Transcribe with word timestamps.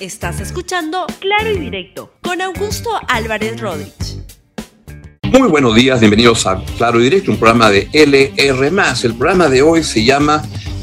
Estás 0.00 0.40
escuchando 0.40 1.06
Claro 1.18 1.50
y 1.50 1.58
Directo 1.58 2.12
con 2.22 2.40
Augusto 2.40 2.88
Álvarez 3.08 3.60
Rodríguez. 3.60 4.22
Muy 5.24 5.48
buenos 5.48 5.74
días, 5.74 5.98
bienvenidos 5.98 6.46
a 6.46 6.62
Claro 6.76 7.00
y 7.00 7.02
Directo, 7.02 7.32
un 7.32 7.36
programa 7.36 7.68
de 7.68 7.88
LR. 7.92 8.70
El 9.02 9.14
programa 9.16 9.48
de 9.48 9.60
hoy 9.60 9.82
se 9.82 10.04
llama 10.04 10.40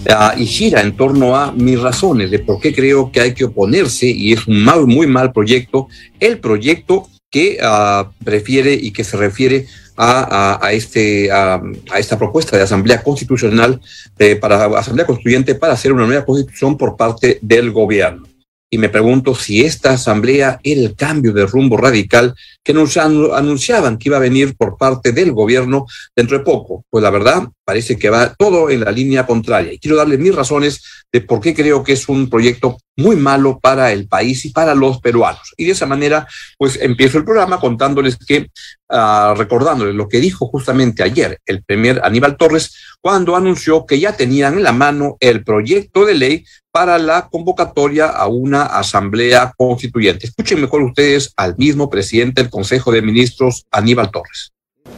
uh, 0.10 0.38
y 0.38 0.46
gira 0.46 0.82
en 0.82 0.98
torno 0.98 1.38
a 1.38 1.54
mis 1.54 1.80
razones 1.80 2.30
de 2.30 2.40
por 2.40 2.60
qué 2.60 2.76
creo 2.76 3.10
que 3.10 3.22
hay 3.22 3.34
que 3.34 3.46
oponerse 3.46 4.06
y 4.08 4.34
es 4.34 4.48
un 4.48 4.62
mal, 4.62 4.86
muy 4.86 5.08
mal 5.08 5.32
proyecto, 5.32 5.88
el 6.20 6.40
proyecto 6.40 7.08
que 7.32 7.58
uh, 7.62 8.12
prefiere 8.22 8.74
y 8.74 8.92
que 8.92 9.06
se 9.06 9.16
refiere 9.16 9.66
a, 9.96 10.60
a, 10.62 10.74
este, 10.74 11.32
a, 11.32 11.62
esta 11.98 12.18
propuesta 12.18 12.58
de 12.58 12.64
Asamblea 12.64 13.02
Constitucional, 13.02 13.80
eh, 14.20 14.36
para 14.36 14.66
Asamblea 14.78 15.06
Constituyente, 15.06 15.56
para 15.56 15.72
hacer 15.72 15.94
una 15.94 16.06
nueva 16.06 16.26
constitución 16.26 16.78
por 16.78 16.98
parte 16.98 17.40
del 17.42 17.72
gobierno 17.72 18.35
y 18.70 18.78
me 18.78 18.90
pregunto 18.90 19.36
si 19.36 19.62
esta 19.62 19.92
asamblea 19.92 20.60
era 20.64 20.82
el 20.82 20.96
cambio 20.96 21.34
de 21.34 21.46
rumbo 21.46 21.78
radical 21.78 22.36
que 22.64 22.74
nos 22.74 22.98
anunciaban 22.98 23.98
que 23.98 24.10
iba 24.10 24.18
a 24.18 24.22
venir 24.22 24.56
por 24.58 24.78
parte 24.78 25.12
del 25.12 25.32
gobierno 25.32 25.86
dentro 26.16 26.38
de 26.38 26.44
poco. 26.44 26.84
Pues 26.90 27.04
la 27.04 27.12
verdad, 27.12 27.48
parece 27.66 27.98
que 27.98 28.10
va 28.10 28.34
todo 28.34 28.70
en 28.70 28.82
la 28.82 28.92
línea 28.92 29.26
contraria. 29.26 29.74
Y 29.74 29.80
quiero 29.80 29.98
darle 29.98 30.18
mis 30.18 30.34
razones 30.34 30.84
de 31.12 31.22
por 31.22 31.42
qué 31.42 31.54
creo 31.54 31.84
que 31.84 31.94
es 31.94 32.08
un 32.08 32.30
proyecto 32.30 32.78
muy 32.96 33.16
malo 33.16 33.60
para 33.60 33.92
el 33.92 34.08
país 34.08 34.46
y 34.46 34.52
para 34.52 34.76
los 34.76 35.02
peruanos. 35.02 35.54
Y 35.58 35.66
de 35.66 35.72
esa 35.72 35.86
manera, 35.86 36.28
pues 36.58 36.80
empiezo 36.82 37.18
el 37.18 37.26
programa 37.26 37.60
contándoles 37.60 38.18
que, 38.18 38.48
uh, 38.90 39.34
recordándoles 39.36 39.96
lo 39.96 40.08
que 40.08 40.20
dijo 40.20 40.48
justamente 40.48 41.04
ayer 41.04 41.40
el 41.46 41.64
primer 41.64 42.00
Aníbal 42.04 42.38
Torres 42.38 42.74
cuando 43.02 43.36
anunció 43.36 43.86
que 43.86 44.00
ya 44.00 44.16
tenían 44.16 44.56
en 44.56 44.64
la 44.64 44.72
mano 44.72 45.18
el 45.20 45.44
proyecto 45.44 46.06
de 46.06 46.14
ley 46.14 46.46
para 46.72 46.98
la 46.98 47.30
convocatoria 47.30 48.08
a 48.08 48.28
una 48.28 48.64
asamblea 48.64 49.54
constituyente. 49.58 50.28
Escuchen 50.28 50.62
mejor 50.62 50.84
ustedes 50.84 51.34
al 51.36 51.56
mismo 51.58 51.90
presidente 51.90 52.42
del 52.42 52.52
Consejo 52.52 52.92
de 52.92 53.02
Ministros, 53.02 53.66
Aníbal 53.72 54.12
Torres. 54.12 54.52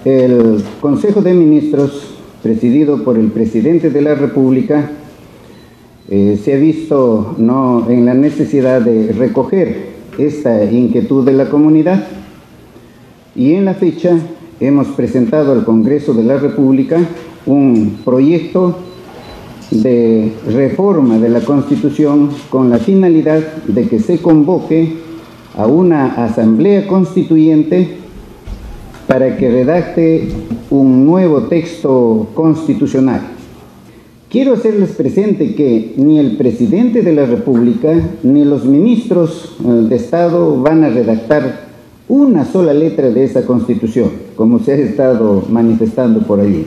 El 0.03 0.64
Consejo 0.81 1.22
de 1.22 1.33
Ministros, 1.33 2.17
presidido 2.48 3.03
por 3.03 3.17
el 3.17 3.28
presidente 3.28 3.90
de 3.90 4.02
la 4.02 4.16
República, 4.16 4.90
eh, 6.09 6.40
se 6.42 6.54
ha 6.54 6.58
visto 6.58 7.36
no 7.38 7.89
en 7.89 8.06
la 8.06 8.14
necesidad 8.14 8.80
de 8.80 9.12
recoger 9.12 9.88
esta 10.17 10.64
inquietud 10.64 11.26
de 11.26 11.34
la 11.34 11.50
comunidad. 11.50 12.08
Y 13.36 13.52
en 13.52 13.66
la 13.66 13.73
fecha 13.73 14.17
hemos 14.62 14.88
presentado 14.88 15.52
al 15.52 15.66
Congreso 15.66 16.14
de 16.14 16.23
la 16.23 16.38
República 16.38 17.02
un 17.45 17.98
proyecto 18.06 18.78
de 19.70 20.32
reforma 20.48 21.20
de 21.20 21.28
la 21.28 21.42
Constitución 21.42 22.30
con 22.50 22.70
la 22.70 22.78
finalidad 22.78 23.42
de 23.66 23.89
que 23.89 24.00
se 24.00 24.20
convoque 24.20 24.94
a 25.58 25.67
una 25.67 26.23
asamblea 26.23 26.88
constituyente 26.88 28.06
para 29.08 29.38
que 29.38 29.50
redacte 29.50 30.27
un 30.69 31.05
nuevo 31.05 31.44
texto 31.44 32.27
constitucional. 32.33 33.22
Quiero 34.30 34.53
hacerles 34.53 34.91
presente 34.91 35.55
que 35.55 35.94
ni 35.95 36.19
el 36.19 36.36
presidente 36.36 37.02
de 37.02 37.14
la 37.14 37.25
República 37.25 37.94
ni 38.23 38.44
los 38.44 38.66
ministros 38.66 39.55
eh, 39.64 39.67
de 39.67 39.95
Estado 39.95 40.61
van 40.61 40.83
a 40.83 40.89
redactar 40.89 41.67
una 42.09 42.44
sola 42.45 42.73
letra 42.73 43.09
de 43.09 43.23
esa 43.23 43.45
constitución, 43.45 44.09
como 44.36 44.59
se 44.59 44.73
ha 44.73 44.75
estado 44.75 45.44
manifestando 45.49 46.21
por 46.21 46.42
allí. 46.42 46.66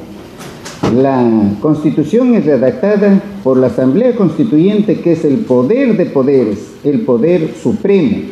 La 0.97 1.53
constitución 1.61 2.35
es 2.35 2.47
redactada 2.47 3.23
por 3.45 3.59
la 3.59 3.69
Asamblea 3.69 4.17
Constituyente, 4.17 5.01
que 5.01 5.13
es 5.13 5.25
el 5.25 5.39
poder 5.39 5.97
de 5.97 6.07
poderes, 6.07 6.73
el 6.85 7.03
poder 7.03 7.55
supremo, 7.63 8.23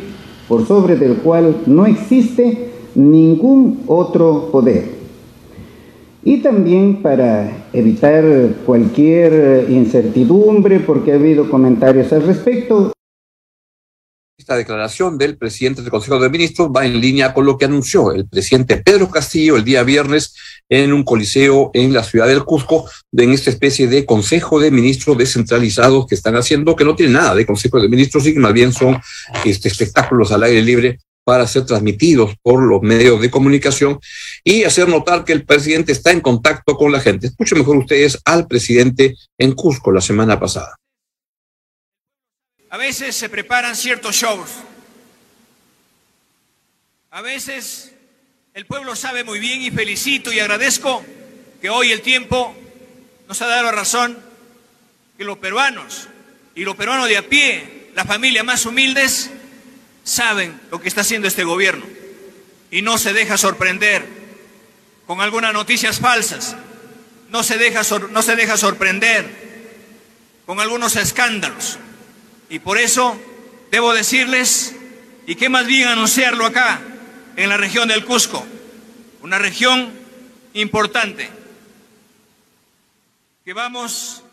por 0.47 0.67
sobre 0.67 0.95
del 0.95 1.17
cual 1.17 1.55
no 1.67 1.85
existe 1.85 2.68
ningún 2.95 3.83
otro 3.87 4.49
poder. 4.51 4.99
Y 6.23 6.41
también 6.41 7.01
para 7.01 7.67
evitar 7.73 8.23
cualquier 8.65 9.69
incertidumbre, 9.69 10.79
porque 10.79 11.13
ha 11.13 11.15
habido 11.15 11.49
comentarios 11.49 12.11
al 12.11 12.23
respecto, 12.23 12.91
esta 14.49 14.55
declaración 14.55 15.17
del 15.17 15.37
presidente 15.37 15.81
del 15.81 15.91
Consejo 15.91 16.17
de 16.17 16.29
Ministros 16.29 16.69
va 16.75 16.85
en 16.85 16.99
línea 16.99 17.33
con 17.33 17.45
lo 17.45 17.57
que 17.57 17.65
anunció 17.65 18.13
el 18.13 18.25
presidente 18.27 18.77
Pedro 18.77 19.09
Castillo 19.09 19.57
el 19.57 19.63
día 19.63 19.83
viernes 19.83 20.33
en 20.69 20.93
un 20.93 21.03
coliseo 21.03 21.69
en 21.73 21.93
la 21.93 22.03
ciudad 22.03 22.25
del 22.25 22.45
Cusco, 22.45 22.89
en 23.11 23.31
esta 23.31 23.49
especie 23.49 23.87
de 23.87 24.05
Consejo 24.05 24.59
de 24.59 24.71
Ministros 24.71 25.17
descentralizados 25.17 26.07
que 26.07 26.15
están 26.15 26.35
haciendo, 26.35 26.75
que 26.75 26.85
no 26.85 26.95
tiene 26.95 27.13
nada 27.13 27.35
de 27.35 27.45
Consejo 27.45 27.81
de 27.81 27.89
Ministros, 27.89 28.25
y 28.25 28.33
que 28.33 28.39
más 28.39 28.53
bien 28.53 28.71
son 28.71 28.97
este, 29.45 29.67
espectáculos 29.67 30.31
al 30.31 30.43
aire 30.43 30.63
libre 30.63 30.97
para 31.29 31.45
ser 31.45 31.63
transmitidos 31.63 32.33
por 32.41 32.59
los 32.59 32.81
medios 32.81 33.21
de 33.21 33.29
comunicación 33.29 33.99
y 34.43 34.63
hacer 34.63 34.87
notar 34.87 35.23
que 35.23 35.31
el 35.31 35.45
presidente 35.45 35.91
está 35.91 36.09
en 36.09 36.21
contacto 36.21 36.75
con 36.75 36.91
la 36.91 36.99
gente. 36.99 37.27
Escuchen 37.27 37.59
mejor 37.59 37.77
ustedes 37.77 38.19
al 38.25 38.47
presidente 38.47 39.15
en 39.37 39.53
Cusco 39.53 39.91
la 39.91 40.01
semana 40.01 40.39
pasada. 40.39 40.75
A 42.71 42.77
veces 42.77 43.15
se 43.15 43.29
preparan 43.29 43.75
ciertos 43.75 44.15
shows. 44.15 44.49
A 47.11 47.21
veces 47.21 47.93
el 48.55 48.65
pueblo 48.65 48.95
sabe 48.95 49.23
muy 49.23 49.37
bien 49.37 49.61
y 49.61 49.69
felicito 49.69 50.33
y 50.33 50.39
agradezco 50.39 51.05
que 51.61 51.69
hoy 51.69 51.91
el 51.91 52.01
tiempo 52.01 52.55
nos 53.27 53.39
ha 53.43 53.45
dado 53.45 53.71
razón 53.71 54.17
que 55.15 55.25
los 55.25 55.37
peruanos 55.37 56.07
y 56.55 56.63
los 56.63 56.75
peruanos 56.75 57.07
de 57.07 57.17
a 57.17 57.29
pie, 57.29 57.91
las 57.93 58.07
familias 58.07 58.43
más 58.43 58.65
humildes, 58.65 59.29
saben 60.09 60.59
lo 60.71 60.81
que 60.81 60.87
está 60.87 61.01
haciendo 61.01 61.27
este 61.27 61.43
gobierno. 61.43 61.85
Y 62.71 62.81
no 62.81 62.97
se 62.97 63.13
deja 63.13 63.37
sorprender 63.37 64.05
con 65.05 65.21
algunas 65.21 65.53
noticias 65.53 65.99
falsas, 65.99 66.55
no 67.29 67.43
se 67.43 67.57
deja, 67.57 67.81
no 68.11 68.21
se 68.21 68.35
deja 68.35 68.57
sorprender 68.57 69.49
con 70.45 70.59
algunos 70.59 70.95
escándalos. 70.95 71.79
Y 72.49 72.59
por 72.59 72.77
eso 72.77 73.19
debo 73.71 73.93
decirles, 73.93 74.75
y 75.25 75.35
qué 75.35 75.49
más 75.49 75.65
bien 75.65 75.87
anunciarlo 75.87 76.45
acá, 76.45 76.81
en 77.35 77.49
la 77.49 77.57
región 77.57 77.87
del 77.87 78.05
Cusco, 78.05 78.45
una 79.21 79.37
región 79.37 79.91
importante, 80.53 81.29
que 83.45 83.53
vamos 83.53 84.23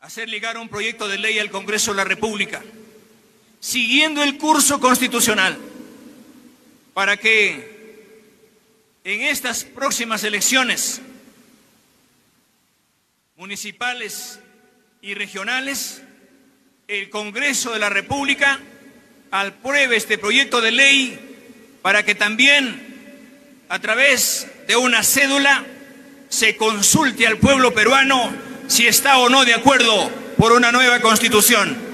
a 0.00 0.06
hacer 0.06 0.28
ligar 0.28 0.56
un 0.56 0.68
proyecto 0.68 1.06
de 1.08 1.18
ley 1.18 1.38
al 1.38 1.50
Congreso 1.50 1.92
de 1.92 1.98
la 1.98 2.04
República, 2.04 2.62
siguiendo 3.60 4.22
el 4.22 4.38
curso 4.38 4.80
constitucional, 4.80 5.58
para 6.94 7.16
que 7.18 7.70
en 9.04 9.22
estas 9.22 9.64
próximas 9.64 10.24
elecciones 10.24 11.00
municipales 13.36 14.40
y 15.02 15.14
regionales, 15.14 16.02
el 16.88 17.08
Congreso 17.08 17.72
de 17.72 17.78
la 17.78 17.88
República 17.88 18.60
apruebe 19.30 19.96
este 19.96 20.18
proyecto 20.18 20.60
de 20.60 20.72
ley 20.72 21.78
para 21.82 22.04
que 22.04 22.14
también 22.14 22.90
a 23.68 23.78
través 23.78 24.46
de 24.66 24.76
una 24.76 25.02
cédula 25.02 25.64
se 26.28 26.56
consulte 26.56 27.26
al 27.26 27.38
pueblo 27.38 27.72
peruano 27.72 28.32
si 28.66 28.86
está 28.86 29.18
o 29.18 29.28
no 29.28 29.44
de 29.44 29.54
acuerdo 29.54 30.10
por 30.36 30.52
una 30.52 30.72
nueva 30.72 31.00
constitución. 31.00 31.89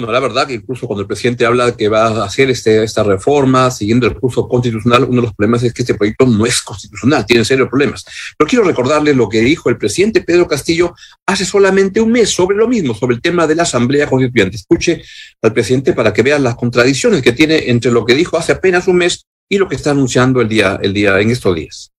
Bueno, 0.00 0.14
la 0.14 0.20
verdad 0.20 0.46
que 0.46 0.54
incluso 0.54 0.86
cuando 0.86 1.02
el 1.02 1.06
presidente 1.06 1.44
habla 1.44 1.76
que 1.76 1.90
va 1.90 2.06
a 2.06 2.24
hacer 2.24 2.48
este, 2.48 2.82
esta 2.82 3.02
reforma 3.02 3.70
siguiendo 3.70 4.06
el 4.06 4.14
curso 4.14 4.48
constitucional, 4.48 5.04
uno 5.04 5.16
de 5.16 5.26
los 5.26 5.34
problemas 5.34 5.62
es 5.62 5.74
que 5.74 5.82
este 5.82 5.92
proyecto 5.92 6.24
no 6.24 6.46
es 6.46 6.62
constitucional, 6.62 7.26
tiene 7.26 7.44
serios 7.44 7.68
problemas. 7.68 8.06
Pero 8.38 8.48
quiero 8.48 8.64
recordarles 8.64 9.14
lo 9.14 9.28
que 9.28 9.40
dijo 9.40 9.68
el 9.68 9.76
presidente 9.76 10.22
Pedro 10.22 10.48
Castillo 10.48 10.94
hace 11.26 11.44
solamente 11.44 12.00
un 12.00 12.12
mes 12.12 12.30
sobre 12.30 12.56
lo 12.56 12.66
mismo, 12.66 12.94
sobre 12.94 13.16
el 13.16 13.20
tema 13.20 13.46
de 13.46 13.56
la 13.56 13.64
Asamblea 13.64 14.06
Constituyente. 14.06 14.56
Escuche 14.56 15.02
al 15.42 15.52
presidente 15.52 15.92
para 15.92 16.14
que 16.14 16.22
vean 16.22 16.42
las 16.42 16.54
contradicciones 16.54 17.20
que 17.20 17.32
tiene 17.32 17.68
entre 17.68 17.92
lo 17.92 18.06
que 18.06 18.14
dijo 18.14 18.38
hace 18.38 18.52
apenas 18.52 18.88
un 18.88 18.96
mes 18.96 19.26
y 19.50 19.58
lo 19.58 19.68
que 19.68 19.76
está 19.76 19.90
anunciando 19.90 20.40
el 20.40 20.48
día, 20.48 20.80
el 20.82 20.94
día 20.94 21.20
en 21.20 21.28
estos 21.28 21.54
días. 21.54 21.92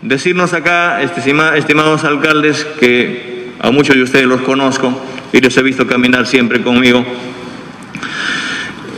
Decirnos 0.00 0.54
acá, 0.54 1.02
estimados 1.02 2.04
alcaldes, 2.04 2.64
que 2.80 3.52
a 3.58 3.70
muchos 3.70 3.96
de 3.96 4.02
ustedes 4.02 4.24
los 4.24 4.40
conozco, 4.40 4.98
y 5.32 5.40
los 5.40 5.56
he 5.56 5.62
visto 5.62 5.86
caminar 5.86 6.26
siempre 6.26 6.62
conmigo. 6.62 7.04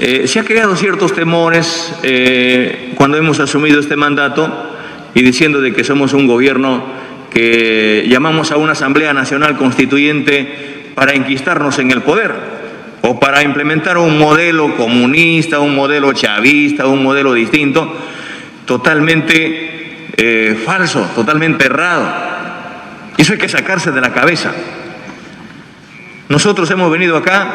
Eh, 0.01 0.27
se 0.27 0.41
ha 0.41 0.45
creado 0.45 0.77
ciertos 0.77 1.15
temores 1.15 1.95
eh, 2.03 2.93
cuando 2.95 3.19
hemos 3.19 3.39
asumido 3.39 3.81
este 3.81 3.97
mandato 3.97 4.51
y 5.15 5.23
diciendo 5.23 5.61
de 5.61 5.75
que 5.75 5.85
somos 5.85 6.15
un 6.15 6.27
gobierno 6.27 6.85
que 7.31 8.07
llamamos 8.09 8.51
a 8.51 8.57
una 8.57 8.73
Asamblea 8.73 9.13
Nacional 9.13 9.57
Constituyente 9.57 10.93
para 10.95 11.13
enquistarnos 11.13 11.79
en 11.79 11.91
el 11.91 12.03
poder 12.03 12.33
o 13.03 13.21
para 13.21 13.43
implementar 13.43 13.99
un 13.99 14.19
modelo 14.19 14.75
comunista, 14.77 15.61
un 15.61 15.75
modelo 15.75 16.13
chavista, 16.13 16.87
un 16.87 17.03
modelo 17.03 17.35
distinto, 17.35 17.95
totalmente 18.65 20.09
eh, 20.17 20.59
falso, 20.65 21.11
totalmente 21.15 21.67
errado. 21.67 22.11
Eso 23.17 23.33
hay 23.33 23.39
que 23.39 23.49
sacarse 23.49 23.91
de 23.91 24.01
la 24.01 24.13
cabeza. 24.13 24.53
Nosotros 26.31 26.71
hemos 26.71 26.93
venido 26.93 27.17
acá 27.17 27.53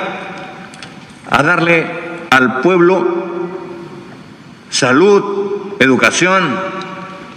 a 1.30 1.42
darle 1.42 1.88
al 2.30 2.60
pueblo 2.60 3.08
salud, 4.70 5.76
educación, 5.80 6.60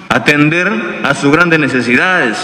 atender 0.09 0.69
a 1.05 1.15
sus 1.15 1.31
grandes 1.31 1.61
necesidades. 1.61 2.37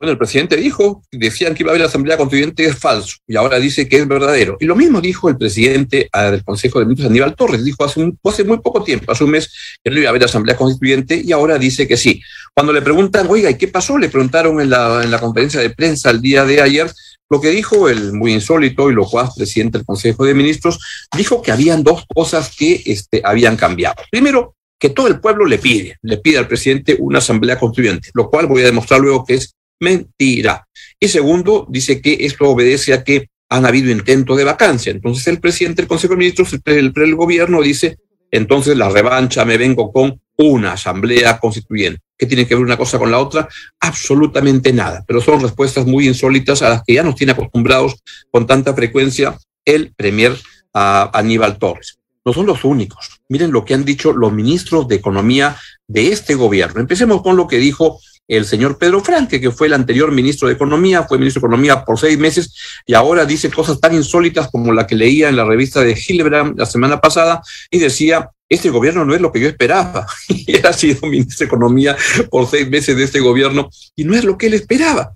Bueno, 0.00 0.10
el 0.10 0.18
presidente 0.18 0.56
dijo, 0.56 1.04
decían 1.12 1.54
que 1.54 1.62
iba 1.62 1.70
a 1.70 1.74
haber 1.76 1.86
asamblea 1.86 2.16
constituyente, 2.16 2.66
es 2.66 2.76
falso, 2.76 3.18
y 3.28 3.36
ahora 3.36 3.60
dice 3.60 3.88
que 3.88 3.98
es 3.98 4.08
verdadero. 4.08 4.56
Y 4.58 4.64
lo 4.64 4.74
mismo 4.74 5.00
dijo 5.00 5.28
el 5.28 5.36
presidente 5.36 6.08
ah, 6.12 6.32
del 6.32 6.42
Consejo 6.42 6.80
de 6.80 6.86
Ministros, 6.86 7.10
Aníbal 7.10 7.36
Torres, 7.36 7.64
dijo 7.64 7.84
hace, 7.84 8.12
hace 8.24 8.42
muy 8.42 8.58
poco 8.58 8.82
tiempo, 8.82 9.12
hace 9.12 9.22
un 9.22 9.30
mes, 9.30 9.50
que 9.84 9.90
no 9.92 9.98
iba 9.98 10.08
a 10.08 10.10
haber 10.10 10.24
asamblea 10.24 10.56
constituyente, 10.56 11.22
y 11.24 11.30
ahora 11.30 11.58
dice 11.58 11.86
que 11.86 11.96
sí. 11.96 12.20
Cuando 12.52 12.72
le 12.72 12.82
preguntan, 12.82 13.28
oiga, 13.30 13.48
¿y 13.50 13.56
qué 13.56 13.68
pasó? 13.68 13.96
Le 13.96 14.08
preguntaron 14.08 14.60
en 14.60 14.68
la, 14.68 15.04
en 15.04 15.12
la 15.12 15.20
conferencia 15.20 15.60
de 15.60 15.70
prensa 15.70 16.10
el 16.10 16.20
día 16.20 16.44
de 16.44 16.60
ayer, 16.60 16.90
lo 17.30 17.40
que 17.40 17.50
dijo 17.50 17.88
el 17.88 18.12
muy 18.12 18.32
insólito 18.32 18.90
y 18.90 18.94
locuaz 18.94 19.34
presidente 19.34 19.78
del 19.78 19.86
Consejo 19.86 20.24
de 20.24 20.34
Ministros, 20.34 20.78
dijo 21.16 21.42
que 21.42 21.52
habían 21.52 21.82
dos 21.82 22.04
cosas 22.14 22.54
que 22.56 22.82
este, 22.86 23.22
habían 23.24 23.56
cambiado. 23.56 23.96
Primero, 24.10 24.54
que 24.78 24.90
todo 24.90 25.06
el 25.06 25.20
pueblo 25.20 25.46
le 25.46 25.58
pide, 25.58 25.96
le 26.02 26.18
pide 26.18 26.38
al 26.38 26.48
presidente 26.48 26.96
una 26.98 27.18
asamblea 27.18 27.58
constituyente, 27.58 28.10
lo 28.14 28.28
cual 28.28 28.46
voy 28.46 28.62
a 28.62 28.66
demostrar 28.66 29.00
luego 29.00 29.24
que 29.24 29.34
es 29.34 29.54
mentira. 29.80 30.66
Y 31.00 31.08
segundo, 31.08 31.66
dice 31.70 32.00
que 32.00 32.18
esto 32.20 32.48
obedece 32.48 32.92
a 32.92 33.02
que 33.02 33.28
han 33.50 33.66
habido 33.66 33.90
intentos 33.90 34.36
de 34.36 34.44
vacancia. 34.44 34.90
Entonces 34.90 35.26
el 35.28 35.40
presidente 35.40 35.82
del 35.82 35.88
Consejo 35.88 36.14
de 36.14 36.18
Ministros, 36.18 36.52
el, 36.64 36.92
el, 36.94 37.14
gobierno 37.14 37.62
dice, 37.62 37.98
entonces 38.36 38.76
la 38.76 38.88
revancha 38.88 39.44
me 39.44 39.56
vengo 39.56 39.92
con 39.92 40.20
una 40.36 40.72
asamblea 40.72 41.38
constituyente. 41.38 42.00
¿Qué 42.18 42.26
tiene 42.26 42.46
que 42.46 42.56
ver 42.56 42.64
una 42.64 42.76
cosa 42.76 42.98
con 42.98 43.10
la 43.10 43.20
otra? 43.20 43.48
Absolutamente 43.78 44.72
nada. 44.72 45.04
Pero 45.06 45.20
son 45.20 45.40
respuestas 45.40 45.86
muy 45.86 46.08
insólitas 46.08 46.60
a 46.62 46.68
las 46.68 46.82
que 46.84 46.94
ya 46.94 47.04
nos 47.04 47.14
tiene 47.14 47.32
acostumbrados 47.32 48.02
con 48.32 48.46
tanta 48.46 48.74
frecuencia 48.74 49.38
el 49.64 49.94
premier 49.94 50.32
uh, 50.32 51.10
Aníbal 51.12 51.58
Torres. 51.58 51.98
No 52.24 52.32
son 52.32 52.46
los 52.46 52.64
únicos. 52.64 53.20
Miren 53.28 53.52
lo 53.52 53.64
que 53.64 53.74
han 53.74 53.84
dicho 53.84 54.12
los 54.12 54.32
ministros 54.32 54.88
de 54.88 54.96
Economía 54.96 55.56
de 55.86 56.08
este 56.10 56.34
gobierno. 56.34 56.80
Empecemos 56.80 57.22
con 57.22 57.36
lo 57.36 57.46
que 57.46 57.58
dijo 57.58 58.00
el 58.28 58.44
señor 58.46 58.78
Pedro 58.78 59.02
Franque, 59.02 59.40
que 59.40 59.50
fue 59.50 59.66
el 59.66 59.74
anterior 59.74 60.10
ministro 60.10 60.48
de 60.48 60.54
Economía, 60.54 61.02
fue 61.02 61.18
ministro 61.18 61.40
de 61.40 61.46
Economía 61.46 61.84
por 61.84 61.98
seis 61.98 62.18
meses 62.18 62.54
y 62.86 62.94
ahora 62.94 63.24
dice 63.24 63.50
cosas 63.50 63.80
tan 63.80 63.94
insólitas 63.94 64.48
como 64.50 64.72
la 64.72 64.86
que 64.86 64.94
leía 64.94 65.28
en 65.28 65.36
la 65.36 65.44
revista 65.44 65.82
de 65.82 65.92
Hildebrand 65.92 66.58
la 66.58 66.66
semana 66.66 67.00
pasada 67.00 67.42
y 67.70 67.78
decía, 67.78 68.30
este 68.48 68.70
gobierno 68.70 69.04
no 69.04 69.14
es 69.14 69.20
lo 69.20 69.32
que 69.32 69.40
yo 69.40 69.48
esperaba. 69.48 70.06
y 70.28 70.56
él 70.56 70.66
ha 70.66 70.72
sido 70.72 71.06
ministro 71.08 71.44
de 71.44 71.46
Economía 71.46 71.96
por 72.30 72.48
seis 72.48 72.68
meses 72.68 72.96
de 72.96 73.04
este 73.04 73.20
gobierno 73.20 73.68
y 73.94 74.04
no 74.04 74.14
es 74.14 74.24
lo 74.24 74.38
que 74.38 74.46
él 74.46 74.54
esperaba. 74.54 75.12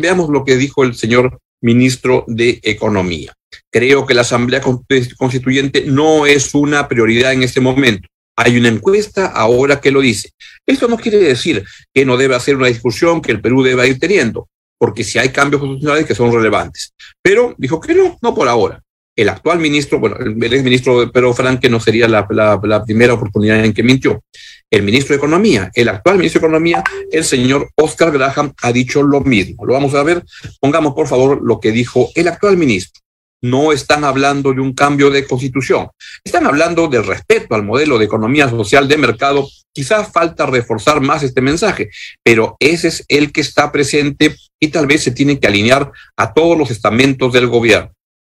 veamos 0.00 0.30
lo 0.30 0.44
que 0.44 0.56
dijo 0.56 0.84
el 0.84 0.94
señor 0.94 1.38
ministro 1.60 2.24
de 2.26 2.60
Economía. 2.62 3.32
Creo 3.70 4.06
que 4.06 4.14
la 4.14 4.22
Asamblea 4.22 4.60
Constituyente 4.60 5.84
no 5.86 6.26
es 6.26 6.54
una 6.54 6.88
prioridad 6.88 7.32
en 7.32 7.42
este 7.42 7.60
momento. 7.60 8.08
Hay 8.36 8.56
una 8.56 8.68
encuesta 8.68 9.26
ahora 9.26 9.80
que 9.80 9.92
lo 9.92 10.00
dice. 10.00 10.30
Esto 10.66 10.88
no 10.88 10.96
quiere 10.96 11.18
decir 11.18 11.64
que 11.92 12.04
no 12.04 12.16
debe 12.16 12.34
hacer 12.34 12.56
una 12.56 12.68
discusión 12.68 13.20
que 13.20 13.32
el 13.32 13.40
Perú 13.40 13.62
deba 13.62 13.86
ir 13.86 13.98
teniendo, 13.98 14.48
porque 14.78 15.04
si 15.04 15.18
hay 15.18 15.28
cambios 15.28 15.60
constitucionales 15.60 16.06
que 16.06 16.14
son 16.14 16.32
relevantes. 16.32 16.92
Pero 17.22 17.54
dijo 17.58 17.80
que 17.80 17.94
no, 17.94 18.18
no 18.22 18.34
por 18.34 18.48
ahora. 18.48 18.80
El 19.16 19.28
actual 19.28 19.60
ministro, 19.60 20.00
bueno, 20.00 20.16
el 20.16 20.42
ex 20.52 20.64
ministro 20.64 21.10
Pedro 21.12 21.32
Franque 21.34 21.68
no 21.68 21.78
sería 21.78 22.08
la, 22.08 22.26
la, 22.30 22.84
primera 22.84 23.14
oportunidad 23.14 23.64
en 23.64 23.72
que 23.72 23.84
mintió. 23.84 24.24
El 24.68 24.82
ministro 24.82 25.14
de 25.14 25.18
Economía, 25.18 25.70
el 25.72 25.88
actual 25.88 26.16
ministro 26.16 26.40
de 26.40 26.46
Economía, 26.48 26.82
el 27.12 27.22
señor 27.22 27.70
Oscar 27.76 28.10
Graham, 28.10 28.52
ha 28.60 28.72
dicho 28.72 29.04
lo 29.04 29.20
mismo. 29.20 29.64
Lo 29.64 29.74
vamos 29.74 29.94
a 29.94 30.02
ver. 30.02 30.24
Pongamos, 30.58 30.94
por 30.94 31.06
favor, 31.06 31.40
lo 31.44 31.60
que 31.60 31.70
dijo 31.70 32.10
el 32.16 32.26
actual 32.26 32.56
ministro 32.56 33.03
no 33.44 33.72
están 33.72 34.04
hablando 34.04 34.54
de 34.54 34.62
un 34.62 34.72
cambio 34.72 35.10
de 35.10 35.26
constitución, 35.26 35.88
están 36.24 36.46
hablando 36.46 36.88
del 36.88 37.04
respeto 37.04 37.54
al 37.54 37.62
modelo 37.62 37.98
de 37.98 38.06
economía 38.06 38.48
social 38.48 38.88
de 38.88 38.96
mercado. 38.96 39.46
Quizás 39.70 40.10
falta 40.10 40.46
reforzar 40.46 41.02
más 41.02 41.22
este 41.22 41.42
mensaje, 41.42 41.90
pero 42.22 42.56
ese 42.58 42.88
es 42.88 43.04
el 43.08 43.32
que 43.32 43.42
está 43.42 43.70
presente 43.70 44.34
y 44.58 44.68
tal 44.68 44.86
vez 44.86 45.02
se 45.02 45.10
tiene 45.10 45.38
que 45.38 45.46
alinear 45.46 45.92
a 46.16 46.32
todos 46.32 46.56
los 46.56 46.70
estamentos 46.70 47.34
del 47.34 47.48
gobierno. 47.48 47.92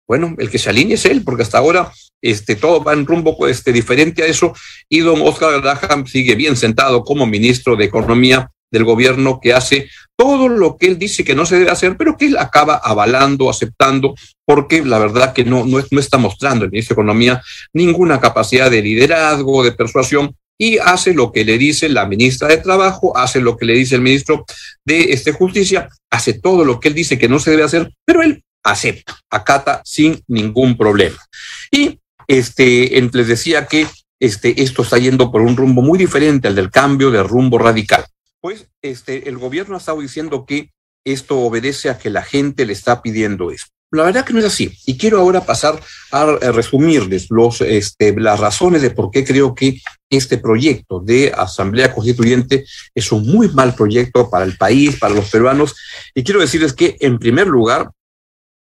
Bueno, 0.06 0.36
el 0.40 0.50
que 0.50 0.58
se 0.58 0.70
alinee 0.70 0.96
es 0.96 1.06
él, 1.06 1.24
porque 1.24 1.44
hasta 1.44 1.60
ahora 1.60 1.90
este, 2.22 2.58
todo 2.58 2.84
va 2.84 2.92
en 2.92 3.06
rumbo 3.06 3.48
este, 3.48 3.72
diferente 3.72 4.24
a 4.24 4.26
eso 4.26 4.54
y 4.90 5.00
don 5.00 5.22
Oscar 5.22 5.62
Graham 5.62 6.06
sigue 6.06 6.36
bien 6.36 6.58
sentado 6.58 7.04
como 7.04 7.26
ministro 7.26 7.78
de 7.78 7.86
Economía 7.86 8.52
del 8.72 8.84
gobierno 8.84 9.40
que 9.42 9.54
hace 9.54 9.90
todo 10.18 10.50
lo 10.50 10.78
que 10.78 10.88
él 10.88 10.98
dice 10.98 11.24
que 11.24 11.36
no 11.36 11.46
se 11.46 11.58
debe 11.58 11.72
hacer, 11.72 11.96
pero 11.96 12.18
que 12.18 12.26
él 12.26 12.38
acaba 12.38 12.76
avalando, 12.76 13.50
aceptando, 13.50 14.16
porque 14.46 14.84
la 14.84 15.00
verdad 15.00 15.34
que 15.34 15.46
no, 15.46 15.66
no, 15.66 15.80
no 15.90 16.00
está 16.00 16.18
mostrando 16.18 16.66
el 16.66 16.72
ministro 16.72 16.96
de 16.96 17.02
Economía 17.02 17.42
ninguna 17.74 18.20
capacidad 18.20 18.72
de 18.72 18.82
liderazgo, 18.82 19.64
de 19.64 19.72
persuasión, 19.72 20.36
y 20.60 20.80
hace 20.80 21.14
lo 21.14 21.32
que 21.32 21.46
le 21.46 21.58
dice 21.58 21.88
la 21.88 22.08
ministra 22.08 22.48
de 22.48 22.58
Trabajo, 22.58 23.16
hace 23.16 23.40
lo 23.40 23.58
que 23.58 23.66
le 23.66 23.74
dice 23.74 23.96
el 23.96 24.02
ministro 24.02 24.46
de 24.84 25.14
este, 25.14 25.32
Justicia, 25.32 25.88
hace 26.10 26.34
todo 26.34 26.66
lo 26.66 26.80
que 26.80 26.88
él 26.88 26.96
dice 26.96 27.20
que 27.20 27.30
no 27.30 27.40
se 27.40 27.52
debe 27.52 27.64
hacer, 27.64 27.92
pero 28.06 28.24
él 28.24 28.44
acepta, 28.64 29.18
acata 29.30 29.82
sin 29.86 30.22
ningún 30.28 30.76
problema. 30.76 31.18
Y 31.72 32.00
este, 32.28 32.90
les 33.14 33.28
decía 33.28 33.68
que 33.68 33.88
este, 34.20 34.62
esto 34.62 34.82
está 34.82 34.98
yendo 34.98 35.32
por 35.32 35.42
un 35.42 35.56
rumbo 35.56 35.82
muy 35.82 36.00
diferente 36.00 36.48
al 36.48 36.56
del 36.56 36.72
cambio 36.72 37.12
de 37.12 37.22
rumbo 37.22 37.60
radical. 37.60 38.06
Pues 38.42 38.70
este, 38.82 39.30
el 39.30 39.38
gobierno 39.38 39.76
ha 39.76 39.80
estado 39.80 40.02
diciendo 40.02 40.46
que 40.46 40.72
esto 41.06 41.40
obedece 41.40 41.90
a 41.90 41.98
que 41.98 42.10
la 42.10 42.22
gente 42.22 42.66
le 42.66 42.74
está 42.74 43.02
pidiendo 43.02 43.52
eso. 43.52 43.68
La 43.92 44.04
verdad 44.04 44.26
que 44.26 44.34
no 44.34 44.40
es 44.40 44.46
así. 44.46 44.78
Y 44.86 44.98
quiero 44.98 45.20
ahora 45.20 45.46
pasar 45.46 45.80
a 46.12 46.26
resumirles 46.52 47.28
los, 47.30 47.62
este, 47.62 48.14
las 48.20 48.40
razones 48.40 48.82
de 48.82 48.90
por 48.90 49.12
qué 49.12 49.24
creo 49.24 49.56
que 49.56 49.80
este 50.10 50.38
proyecto 50.38 51.00
de 51.00 51.32
Asamblea 51.36 51.94
Constituyente 51.94 52.66
es 52.94 53.12
un 53.14 53.26
muy 53.26 53.48
mal 53.50 53.76
proyecto 53.76 54.30
para 54.30 54.44
el 54.44 54.58
país, 54.58 54.98
para 54.98 55.16
los 55.16 55.30
peruanos. 55.30 55.76
Y 56.14 56.24
quiero 56.24 56.42
decirles 56.42 56.74
que, 56.74 56.98
en 57.00 57.18
primer 57.18 57.48
lugar, 57.48 57.92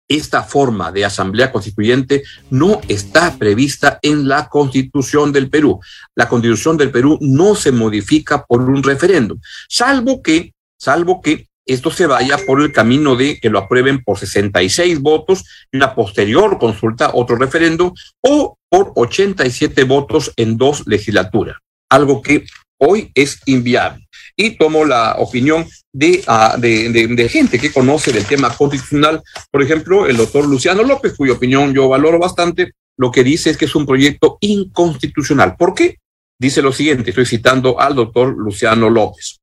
esta 0.08 0.44
forma 0.44 0.92
de 0.92 1.06
asamblea 1.06 1.52
constituyente 1.52 2.24
no 2.50 2.82
está 2.88 3.38
prevista 3.38 4.00
en 4.02 4.28
la 4.28 4.48
constitución 4.48 5.32
del 5.32 5.50
Perú. 5.50 5.80
La 6.16 6.30
constitución 6.30 6.78
del 6.78 6.92
Perú 6.92 7.18
no 7.22 7.56
se 7.56 7.72
modifica 7.72 8.46
por 8.46 8.62
un 8.62 8.84
referéndum, 8.84 9.40
salvo 9.68 10.22
que, 10.22 10.54
salvo 10.78 11.22
que 11.22 11.48
esto 11.66 11.92
se 11.92 12.08
vaya 12.08 12.38
por 12.46 12.62
el 12.62 12.72
camino 12.72 13.18
de 13.18 13.40
que 13.40 13.50
lo 13.50 13.60
aprueben 13.60 14.02
por 14.02 14.18
66 14.18 15.02
votos 15.02 15.44
una 15.74 15.94
posterior 15.94 16.58
consulta, 16.60 17.12
otro 17.14 17.36
referéndum, 17.36 17.94
o 18.22 18.58
por 18.70 18.94
87 18.96 19.84
votos 19.84 20.32
en 20.38 20.58
dos 20.58 20.88
legislaturas, 20.88 21.58
algo 21.90 22.22
que 22.22 22.46
hoy 22.80 23.12
es 23.16 23.42
inviable. 23.46 24.07
Y 24.40 24.52
tomo 24.52 24.86
la 24.86 25.16
opinión 25.18 25.66
de, 25.92 26.24
de, 26.60 27.30
gente 27.30 27.58
que 27.58 27.74
conoce 27.74 28.14
del 28.14 28.26
tema 28.26 28.56
constitucional. 28.56 29.24
Por 29.52 29.64
ejemplo, 29.64 30.06
el 30.06 30.16
doctor 30.16 30.48
Luciano 30.48 30.84
López, 30.84 31.16
cuya 31.18 31.34
opinión 31.34 31.74
yo 31.74 31.90
valoro 31.90 32.20
bastante, 32.20 32.74
lo 32.98 33.12
que 33.12 33.24
dice 33.24 33.50
es 33.50 33.58
que 33.58 33.66
es 33.66 33.76
un 33.76 33.88
proyecto 33.88 34.38
inconstitucional. 34.42 35.56
¿Por 35.58 35.74
qué? 35.74 35.98
Dice 36.40 36.62
lo 36.62 36.72
siguiente, 36.72 37.10
estoy 37.10 37.26
citando 37.26 37.80
al 37.80 37.96
doctor 37.96 38.36
Luciano 38.38 38.90
López. 38.92 39.40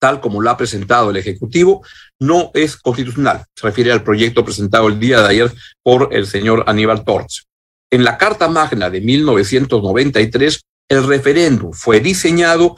Tal 0.00 0.18
como 0.20 0.40
lo 0.40 0.48
ha 0.48 0.56
presentado 0.56 1.10
el 1.10 1.18
Ejecutivo, 1.18 1.84
no 2.18 2.50
es 2.54 2.76
constitucional. 2.76 3.44
Se 3.54 3.66
refiere 3.66 3.92
al 3.92 4.02
proyecto 4.02 4.42
presentado 4.44 4.88
el 4.88 4.98
día 4.98 5.20
de 5.20 5.28
ayer 5.28 5.52
por 5.82 6.08
el 6.12 6.26
señor 6.26 6.64
Aníbal 6.66 7.04
Torres. 7.04 7.46
En 7.90 8.04
la 8.04 8.16
Carta 8.16 8.48
Magna 8.48 8.88
de 8.88 9.02
1993, 9.02 10.62
el 10.88 11.06
referéndum 11.06 11.72
fue 11.72 12.00
diseñado 12.00 12.76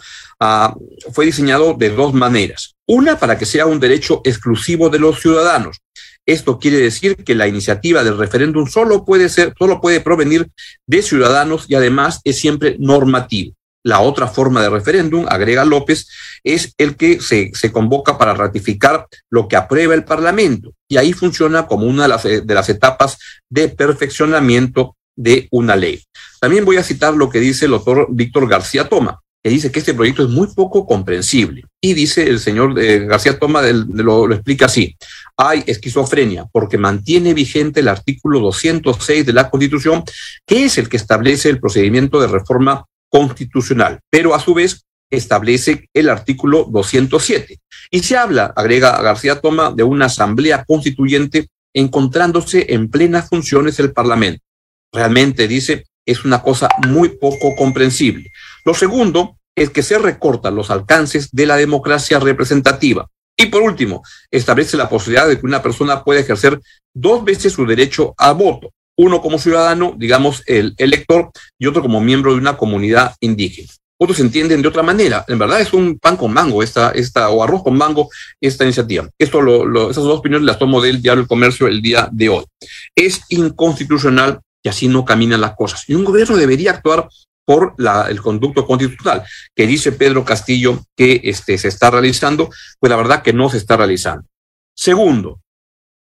Fue 1.13 1.27
diseñado 1.27 1.75
de 1.75 1.91
dos 1.91 2.15
maneras. 2.15 2.75
Una, 2.87 3.19
para 3.19 3.39
que 3.39 3.47
sea 3.47 3.67
un 3.67 3.81
derecho 3.81 4.21
exclusivo 4.25 4.91
de 4.91 4.99
los 4.99 5.21
ciudadanos. 5.21 5.79
Esto 6.27 6.59
quiere 6.59 6.79
decir 6.79 7.17
que 7.17 7.35
la 7.35 7.49
iniciativa 7.49 8.05
del 8.05 8.19
referéndum 8.19 8.67
solo 8.67 9.05
puede 9.05 9.29
ser, 9.29 9.55
solo 9.59 9.81
puede 9.81 10.01
provenir 10.01 10.49
de 10.87 11.03
ciudadanos 11.03 11.67
y 11.69 11.75
además 11.75 12.21
es 12.25 12.39
siempre 12.39 12.77
normativo. 12.79 13.55
La 13.85 13.99
otra 14.01 14.29
forma 14.29 14.63
de 14.63 14.71
referéndum, 14.71 15.27
agrega 15.29 15.65
López, 15.65 16.09
es 16.45 16.73
el 16.79 16.97
que 16.97 17.21
se, 17.21 17.73
convoca 17.73 18.17
para 18.17 18.35
ratificar 18.35 19.07
lo 19.29 19.49
que 19.49 19.57
aprueba 19.57 19.95
el 19.95 20.05
Parlamento. 20.05 20.73
Y 20.89 20.97
ahí 20.97 21.13
funciona 21.13 21.67
como 21.67 21.87
una 21.87 22.05
de 22.05 22.09
las, 22.09 22.23
de 22.23 22.55
las 22.55 22.69
etapas 22.69 23.19
de 23.49 23.69
perfeccionamiento 23.69 24.97
de 25.17 25.49
una 25.51 25.75
ley. 25.75 26.01
También 26.41 26.65
voy 26.65 26.77
a 26.77 26.85
citar 26.85 27.15
lo 27.15 27.29
que 27.29 27.41
dice 27.41 27.65
el 27.65 27.73
doctor 27.73 28.07
Víctor 28.11 28.49
García 28.49 28.89
Toma 28.89 29.21
que 29.43 29.51
dice 29.51 29.73
que 29.73 29.81
este 29.81 29.95
proyecto 29.95 30.23
es 30.23 30.29
muy 30.29 30.47
poco 30.55 30.87
comprensible. 30.87 31.65
Y 31.81 31.95
dice 31.95 32.29
el 32.29 32.39
señor 32.39 32.79
eh, 32.81 33.07
García 33.07 33.39
Toma, 33.39 33.63
lo, 33.63 34.27
lo, 34.27 34.35
explica 34.35 34.67
así, 34.67 34.97
hay 35.37 35.65
esquizofrenia 35.67 36.47
porque 36.53 36.79
mantiene 36.79 37.35
vigente 37.35 37.81
el 37.81 37.89
artículo 37.89 38.39
206 38.41 39.27
de 39.27 39.33
la 39.33 39.51
Constitución, 39.51 40.05
que 40.47 40.65
es 40.65 40.79
el 40.79 40.89
que 40.89 40.97
establece 40.97 41.49
el 41.49 41.59
procedimiento 41.59 42.21
de 42.21 42.29
reforma 42.29 42.85
constitucional, 43.11 43.99
pero 44.11 44.35
a 44.35 44.41
su 44.41 44.55
vez 44.55 44.85
establece 45.11 45.89
el 45.93 46.09
artículo 46.09 46.67
207. 46.71 47.59
Y 47.91 48.03
se 48.03 48.17
habla, 48.17 48.53
agrega 48.57 49.03
García 49.03 49.41
Toma, 49.41 49.73
de 49.73 49.83
una 49.83 50.07
asamblea 50.07 50.65
constituyente 50.65 51.49
encontrándose 51.75 52.67
en 52.71 52.89
plenas 52.89 53.29
funciones 53.29 53.79
el 53.81 53.93
Parlamento. 53.93 54.43
Realmente, 54.93 55.49
dice, 55.49 55.85
es 56.07 56.25
una 56.25 56.43
cosa 56.43 56.69
muy 56.87 57.11
poco 57.11 57.55
comprensible. 57.57 58.31
Lo 58.65 58.75
segundo 58.75 59.37
es 59.55 59.71
que 59.71 59.83
se 59.83 59.99
recortan 59.99 60.55
los 60.55 60.71
alcances 60.71 61.31
de 61.33 61.47
la 61.47 61.57
democracia 61.57 62.19
representativa. 62.19 63.09
Y 63.37 63.47
por 63.47 63.63
último, 63.63 64.03
establece 64.31 64.77
la 64.77 64.89
posibilidad 64.89 65.29
de 65.29 65.39
que 65.39 65.47
una 65.47 65.63
persona 65.63 66.05
pueda 66.05 66.21
ejercer 66.21 66.61
dos 66.95 67.25
veces 67.25 67.53
su 67.53 67.67
derecho 67.67 68.15
a 68.19 68.33
voto, 68.33 68.71
uno 68.97 69.21
como 69.21 69.39
ciudadano, 69.39 69.95
digamos, 69.97 70.43
el 70.47 70.75
elector, 70.77 71.31
y 71.59 71.67
otro 71.67 71.83
como 71.83 72.01
miembro 72.01 72.33
de 72.33 72.39
una 72.39 72.57
comunidad 72.57 73.15
indígena. 73.21 73.69
Otros 73.99 74.19
entienden 74.21 74.63
de 74.63 74.69
otra 74.69 74.83
manera. 74.83 75.25
En 75.29 75.39
verdad 75.39 75.61
es 75.61 75.73
un 75.73 75.99
pan 75.99 76.17
con 76.17 76.33
mango, 76.33 76.63
esta, 76.63 76.91
esta, 76.91 77.31
o 77.31 77.43
arroz 77.43 77.63
con 77.63 77.77
mango, 77.77 78.11
esta 78.41 78.65
iniciativa. 78.65 79.09
Esto 79.17 79.41
lo, 79.41 79.91
esas 79.91 80.03
dos 80.03 80.19
opiniones 80.19 80.45
las 80.45 80.59
tomo 80.59 80.81
del 80.83 81.01
diario 81.01 81.23
El 81.23 81.29
Comercio 81.29 81.69
el 81.69 81.81
día 81.81 82.09
de 82.11 82.29
hoy. 82.29 82.45
Es 82.97 83.21
inconstitucional 83.29 84.41
y 84.63 84.69
así 84.69 84.89
no 84.89 85.05
caminan 85.05 85.41
las 85.41 85.55
cosas. 85.55 85.85
Y 85.89 85.95
un 85.95 86.05
gobierno 86.05 86.37
debería 86.37 86.73
actuar 86.73 87.09
por 87.45 87.75
la, 87.79 88.07
el 88.09 88.21
conducto 88.21 88.67
constitucional 88.67 89.25
que 89.55 89.67
dice 89.67 89.93
Pedro 89.93 90.25
Castillo 90.25 90.85
que 90.97 91.21
este, 91.25 91.59
se 91.59 91.69
está 91.69 91.91
realizando, 91.91 92.51
pues 92.79 92.91
la 92.91 92.97
verdad 92.97 93.23
que 93.23 93.33
no 93.33 93.49
se 93.49 93.59
está 93.59 93.77
realizando. 93.77 94.27
Segundo, 94.75 95.41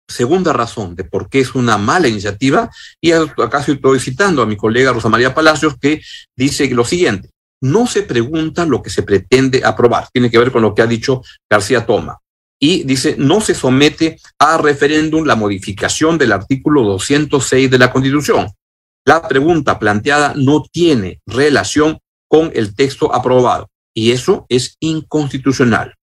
segunda 0.07 0.53
razón 0.53 0.95
de 0.95 1.03
por 1.03 1.29
qué 1.29 1.39
es 1.39 1.55
una 1.55 1.77
mala 1.77 2.07
iniciativa, 2.07 2.69
y 3.01 3.11
acá 3.11 3.63
estoy 3.65 3.99
citando 3.99 4.41
a 4.41 4.45
mi 4.45 4.57
colega 4.57 4.93
Rosa 4.93 5.09
María 5.09 5.33
Palacios, 5.33 5.75
que 5.79 6.01
dice 6.35 6.69
lo 6.69 6.85
siguiente, 6.85 7.29
no 7.61 7.87
se 7.87 8.03
pregunta 8.03 8.65
lo 8.65 8.81
que 8.83 8.89
se 8.89 9.03
pretende 9.03 9.63
aprobar, 9.63 10.07
tiene 10.11 10.29
que 10.29 10.37
ver 10.37 10.51
con 10.51 10.61
lo 10.61 10.75
que 10.75 10.81
ha 10.81 10.87
dicho 10.87 11.21
García 11.49 11.85
Toma. 11.85 12.19
Y 12.59 12.83
dice, 12.83 13.15
no 13.17 13.41
se 13.41 13.55
somete 13.55 14.19
a 14.39 14.57
referéndum 14.57 15.25
la 15.25 15.35
modificación 15.35 16.17
del 16.17 16.31
artículo 16.31 16.83
206 16.83 17.69
de 17.69 17.77
la 17.77 17.91
Constitución 17.91 18.47
la 19.05 19.27
pregunta 19.27 19.79
planteada 19.79 20.33
no 20.35 20.63
tiene 20.63 21.21
relación 21.25 21.99
con 22.27 22.51
el 22.53 22.75
texto 22.75 23.13
aprobado 23.13 23.69
y 23.93 24.11
eso 24.11 24.45
es 24.49 24.77
inconstitucional. 24.79 25.95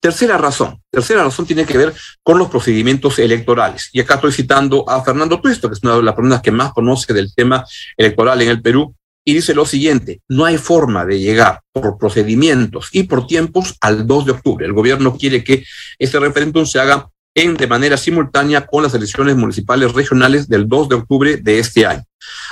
Tercera 0.00 0.36
razón. 0.36 0.82
Tercera 0.90 1.24
razón 1.24 1.46
tiene 1.46 1.64
que 1.64 1.78
ver 1.78 1.94
con 2.22 2.38
los 2.38 2.50
procedimientos 2.50 3.18
electorales. 3.18 3.88
Y 3.92 4.00
acá 4.00 4.16
estoy 4.16 4.32
citando 4.32 4.88
a 4.88 5.02
Fernando 5.02 5.40
Tuesto, 5.40 5.68
que 5.68 5.74
es 5.74 5.82
una 5.82 5.96
de 5.96 6.02
las 6.02 6.14
personas 6.14 6.42
que 6.42 6.50
más 6.50 6.74
conoce 6.74 7.14
del 7.14 7.34
tema 7.34 7.64
electoral 7.96 8.42
en 8.42 8.50
el 8.50 8.60
Perú, 8.60 8.94
y 9.24 9.32
dice 9.32 9.54
lo 9.54 9.64
siguiente, 9.64 10.20
no 10.28 10.44
hay 10.44 10.58
forma 10.58 11.06
de 11.06 11.18
llegar 11.18 11.62
por 11.72 11.96
procedimientos 11.96 12.90
y 12.92 13.04
por 13.04 13.26
tiempos 13.26 13.74
al 13.80 14.06
2 14.06 14.26
de 14.26 14.32
octubre. 14.32 14.66
El 14.66 14.74
gobierno 14.74 15.16
quiere 15.16 15.42
que 15.42 15.64
este 15.98 16.20
referéndum 16.20 16.66
se 16.66 16.78
haga 16.78 17.08
en, 17.34 17.56
de 17.56 17.66
manera 17.66 17.96
simultánea 17.96 18.66
con 18.66 18.82
las 18.82 18.94
elecciones 18.94 19.36
municipales 19.36 19.92
regionales 19.92 20.48
del 20.48 20.68
2 20.68 20.88
de 20.88 20.94
octubre 20.94 21.36
de 21.36 21.58
este 21.58 21.84
año. 21.84 22.04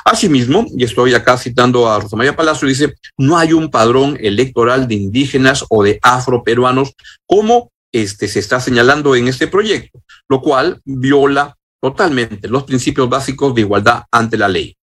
Asimismo, 0.04 0.66
y 0.76 0.84
estoy 0.84 1.14
acá 1.14 1.38
citando 1.38 1.88
a 1.88 2.00
Rosa 2.00 2.16
María 2.16 2.36
Palacio, 2.36 2.68
dice, 2.68 2.94
no 3.16 3.38
hay 3.38 3.52
un 3.52 3.70
padrón 3.70 4.18
electoral 4.20 4.88
de 4.88 4.96
indígenas 4.96 5.64
o 5.68 5.82
de 5.82 5.98
afroperuanos 6.02 6.92
como 7.26 7.70
este, 7.92 8.26
se 8.26 8.40
está 8.40 8.58
señalando 8.58 9.14
en 9.14 9.28
este 9.28 9.46
proyecto, 9.46 10.02
lo 10.28 10.40
cual 10.40 10.80
viola 10.84 11.56
totalmente 11.80 12.48
los 12.48 12.64
principios 12.64 13.08
básicos 13.08 13.54
de 13.54 13.60
igualdad 13.60 14.04
ante 14.10 14.36
la 14.38 14.48
ley. 14.48 14.76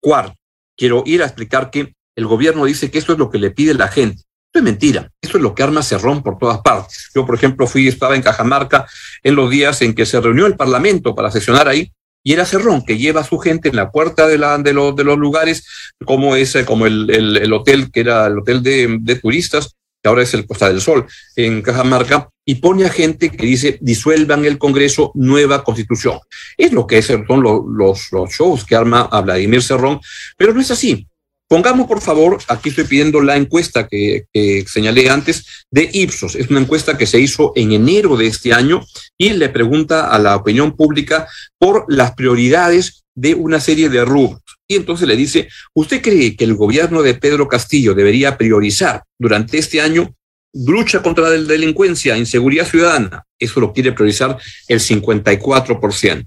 Cuarto, 0.00 0.34
quiero 0.76 1.02
ir 1.06 1.22
a 1.22 1.26
explicar 1.26 1.70
que 1.70 1.94
el 2.16 2.26
gobierno 2.26 2.64
dice 2.64 2.90
que 2.90 2.98
esto 2.98 3.12
es 3.12 3.18
lo 3.18 3.30
que 3.30 3.38
le 3.38 3.50
pide 3.50 3.74
la 3.74 3.88
gente. 3.88 4.22
Esto 4.48 4.60
es 4.60 4.64
mentira. 4.64 5.10
Esto 5.20 5.36
es 5.36 5.42
lo 5.42 5.54
que 5.54 5.62
arma 5.62 5.82
Cerrón 5.82 6.22
por 6.22 6.38
todas 6.38 6.60
partes. 6.60 7.10
Yo, 7.14 7.26
por 7.26 7.34
ejemplo, 7.34 7.66
fui, 7.66 7.86
estaba 7.86 8.16
en 8.16 8.22
Cajamarca 8.22 8.86
en 9.22 9.34
los 9.34 9.50
días 9.50 9.82
en 9.82 9.94
que 9.94 10.06
se 10.06 10.20
reunió 10.20 10.46
el 10.46 10.56
Parlamento 10.56 11.14
para 11.14 11.30
sesionar 11.30 11.68
ahí, 11.68 11.92
y 12.24 12.32
era 12.32 12.46
Cerrón 12.46 12.82
que 12.84 12.96
lleva 12.96 13.20
a 13.20 13.24
su 13.24 13.38
gente 13.38 13.68
en 13.68 13.76
la 13.76 13.90
puerta 13.90 14.26
de, 14.26 14.38
la, 14.38 14.56
de, 14.58 14.72
los, 14.72 14.96
de 14.96 15.04
los 15.04 15.18
lugares, 15.18 15.66
como 16.04 16.34
es 16.34 16.56
como 16.64 16.86
el, 16.86 17.10
el, 17.10 17.52
hotel 17.52 17.90
que 17.90 18.00
era 18.00 18.26
el 18.26 18.38
hotel 18.38 18.62
de, 18.62 18.98
de, 19.00 19.16
turistas, 19.16 19.76
que 20.02 20.08
ahora 20.08 20.22
es 20.22 20.32
el 20.34 20.46
Costa 20.46 20.68
del 20.68 20.80
Sol, 20.80 21.06
en 21.36 21.60
Cajamarca, 21.62 22.28
y 22.44 22.56
pone 22.56 22.84
a 22.84 22.90
gente 22.90 23.30
que 23.30 23.46
dice 23.46 23.78
disuelvan 23.80 24.44
el 24.44 24.58
Congreso, 24.58 25.10
nueva 25.14 25.64
constitución. 25.64 26.20
Es 26.56 26.72
lo 26.72 26.86
que 26.86 27.02
son 27.02 27.24
los, 27.42 27.62
los, 27.66 28.12
los 28.12 28.30
shows 28.30 28.64
que 28.64 28.76
arma 28.76 29.08
a 29.10 29.20
Vladimir 29.20 29.62
Cerrón, 29.62 30.00
pero 30.36 30.54
no 30.54 30.60
es 30.60 30.70
así. 30.70 31.07
Pongamos, 31.48 31.86
por 31.86 32.02
favor, 32.02 32.38
aquí 32.48 32.68
estoy 32.68 32.84
pidiendo 32.84 33.22
la 33.22 33.36
encuesta 33.36 33.88
que, 33.88 34.26
señalé 34.66 35.08
antes 35.08 35.64
de 35.70 35.88
Ipsos. 35.94 36.34
Es 36.34 36.50
una 36.50 36.60
encuesta 36.60 36.98
que 36.98 37.06
se 37.06 37.18
hizo 37.18 37.52
en 37.56 37.72
enero 37.72 38.18
de 38.18 38.26
este 38.26 38.52
año 38.52 38.84
y 39.16 39.30
le 39.30 39.48
pregunta 39.48 40.08
a 40.10 40.18
la 40.18 40.36
opinión 40.36 40.76
pública 40.76 41.26
por 41.58 41.86
las 41.88 42.12
prioridades 42.12 43.04
de 43.14 43.34
una 43.34 43.60
serie 43.60 43.88
de 43.88 44.04
rubros. 44.04 44.42
Y 44.68 44.76
entonces 44.76 45.08
le 45.08 45.16
dice, 45.16 45.48
¿usted 45.74 46.02
cree 46.02 46.36
que 46.36 46.44
el 46.44 46.54
gobierno 46.54 47.02
de 47.02 47.14
Pedro 47.14 47.48
Castillo 47.48 47.94
debería 47.94 48.36
priorizar 48.36 49.04
durante 49.18 49.56
este 49.56 49.80
año 49.80 50.14
lucha 50.52 51.02
contra 51.02 51.30
la 51.30 51.36
delincuencia, 51.36 52.18
inseguridad 52.18 52.68
ciudadana? 52.68 53.24
Eso 53.38 53.58
lo 53.60 53.72
quiere 53.72 53.92
priorizar 53.92 54.36
el 54.68 54.80
54%. 54.80 56.26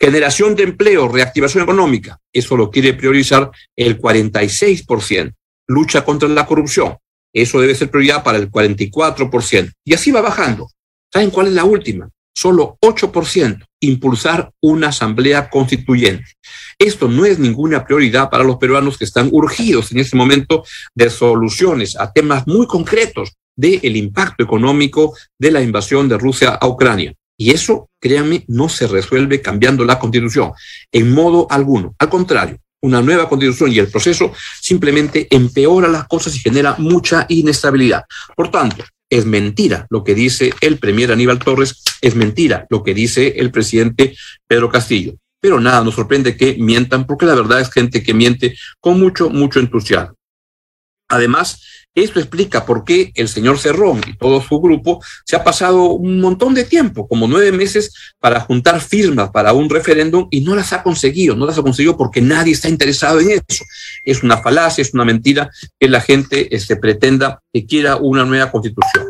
Generación 0.00 0.54
de 0.54 0.64
empleo, 0.64 1.08
reactivación 1.08 1.64
económica, 1.64 2.18
eso 2.32 2.56
lo 2.56 2.70
quiere 2.70 2.94
priorizar 2.94 3.50
el 3.76 4.00
46%. 4.00 5.32
Lucha 5.68 6.04
contra 6.04 6.28
la 6.28 6.46
corrupción, 6.46 6.96
eso 7.32 7.60
debe 7.60 7.74
ser 7.74 7.90
prioridad 7.90 8.22
para 8.22 8.38
el 8.38 8.50
44%. 8.50 9.72
Y 9.84 9.94
así 9.94 10.10
va 10.10 10.20
bajando. 10.20 10.68
¿Saben 11.12 11.30
cuál 11.30 11.48
es 11.48 11.52
la 11.52 11.64
última? 11.64 12.08
Solo 12.34 12.78
8%, 12.80 13.64
impulsar 13.80 14.50
una 14.62 14.88
asamblea 14.88 15.50
constituyente. 15.50 16.24
Esto 16.78 17.08
no 17.08 17.26
es 17.26 17.38
ninguna 17.38 17.84
prioridad 17.84 18.30
para 18.30 18.44
los 18.44 18.56
peruanos 18.56 18.96
que 18.96 19.04
están 19.04 19.28
urgidos 19.30 19.92
en 19.92 19.98
este 19.98 20.16
momento 20.16 20.64
de 20.94 21.10
soluciones 21.10 21.96
a 21.98 22.10
temas 22.12 22.46
muy 22.46 22.66
concretos 22.66 23.36
del 23.54 23.96
impacto 23.96 24.42
económico 24.42 25.14
de 25.38 25.50
la 25.50 25.60
invasión 25.60 26.08
de 26.08 26.18
Rusia 26.18 26.50
a 26.54 26.66
Ucrania. 26.66 27.14
Y 27.36 27.50
eso, 27.50 27.88
créanme, 28.00 28.44
no 28.48 28.68
se 28.68 28.86
resuelve 28.86 29.40
cambiando 29.40 29.84
la 29.84 29.98
constitución 29.98 30.52
en 30.90 31.12
modo 31.12 31.46
alguno. 31.50 31.94
Al 31.98 32.08
contrario, 32.08 32.58
una 32.82 33.00
nueva 33.00 33.28
constitución 33.28 33.72
y 33.72 33.78
el 33.78 33.88
proceso 33.88 34.32
simplemente 34.60 35.28
empeora 35.30 35.88
las 35.88 36.06
cosas 36.08 36.34
y 36.36 36.40
genera 36.40 36.74
mucha 36.78 37.26
inestabilidad. 37.28 38.04
Por 38.36 38.50
tanto, 38.50 38.84
es 39.08 39.26
mentira 39.26 39.86
lo 39.90 40.02
que 40.04 40.14
dice 40.14 40.52
el 40.60 40.78
premier 40.78 41.12
Aníbal 41.12 41.38
Torres, 41.38 41.82
es 42.00 42.14
mentira 42.14 42.66
lo 42.70 42.82
que 42.82 42.94
dice 42.94 43.34
el 43.36 43.50
presidente 43.50 44.16
Pedro 44.46 44.70
Castillo. 44.70 45.14
Pero 45.40 45.60
nada, 45.60 45.84
nos 45.84 45.94
sorprende 45.94 46.36
que 46.36 46.56
mientan, 46.58 47.06
porque 47.06 47.26
la 47.26 47.34
verdad 47.34 47.60
es 47.60 47.70
gente 47.70 48.02
que 48.02 48.14
miente 48.14 48.56
con 48.80 48.98
mucho, 48.98 49.28
mucho 49.28 49.60
entusiasmo. 49.60 50.16
Además, 51.08 51.81
esto 51.94 52.20
explica 52.20 52.64
por 52.64 52.84
qué 52.84 53.12
el 53.14 53.28
señor 53.28 53.58
Cerrón 53.58 54.00
y 54.06 54.16
todo 54.16 54.40
su 54.40 54.60
grupo 54.60 55.02
se 55.24 55.36
ha 55.36 55.44
pasado 55.44 55.90
un 55.90 56.20
montón 56.20 56.54
de 56.54 56.64
tiempo, 56.64 57.06
como 57.06 57.26
nueve 57.26 57.52
meses, 57.52 57.92
para 58.18 58.40
juntar 58.40 58.80
firmas 58.80 59.30
para 59.30 59.52
un 59.52 59.68
referéndum 59.68 60.26
y 60.30 60.40
no 60.40 60.54
las 60.54 60.72
ha 60.72 60.82
conseguido, 60.82 61.36
no 61.36 61.46
las 61.46 61.58
ha 61.58 61.62
conseguido 61.62 61.96
porque 61.96 62.22
nadie 62.22 62.52
está 62.52 62.68
interesado 62.68 63.20
en 63.20 63.32
eso. 63.32 63.64
Es 64.04 64.22
una 64.22 64.38
falacia, 64.38 64.82
es 64.82 64.94
una 64.94 65.04
mentira 65.04 65.50
que 65.78 65.88
la 65.88 66.00
gente 66.00 66.54
este, 66.54 66.76
pretenda 66.76 67.42
que 67.52 67.66
quiera 67.66 67.96
una 67.96 68.24
nueva 68.24 68.50
constitución. 68.50 69.06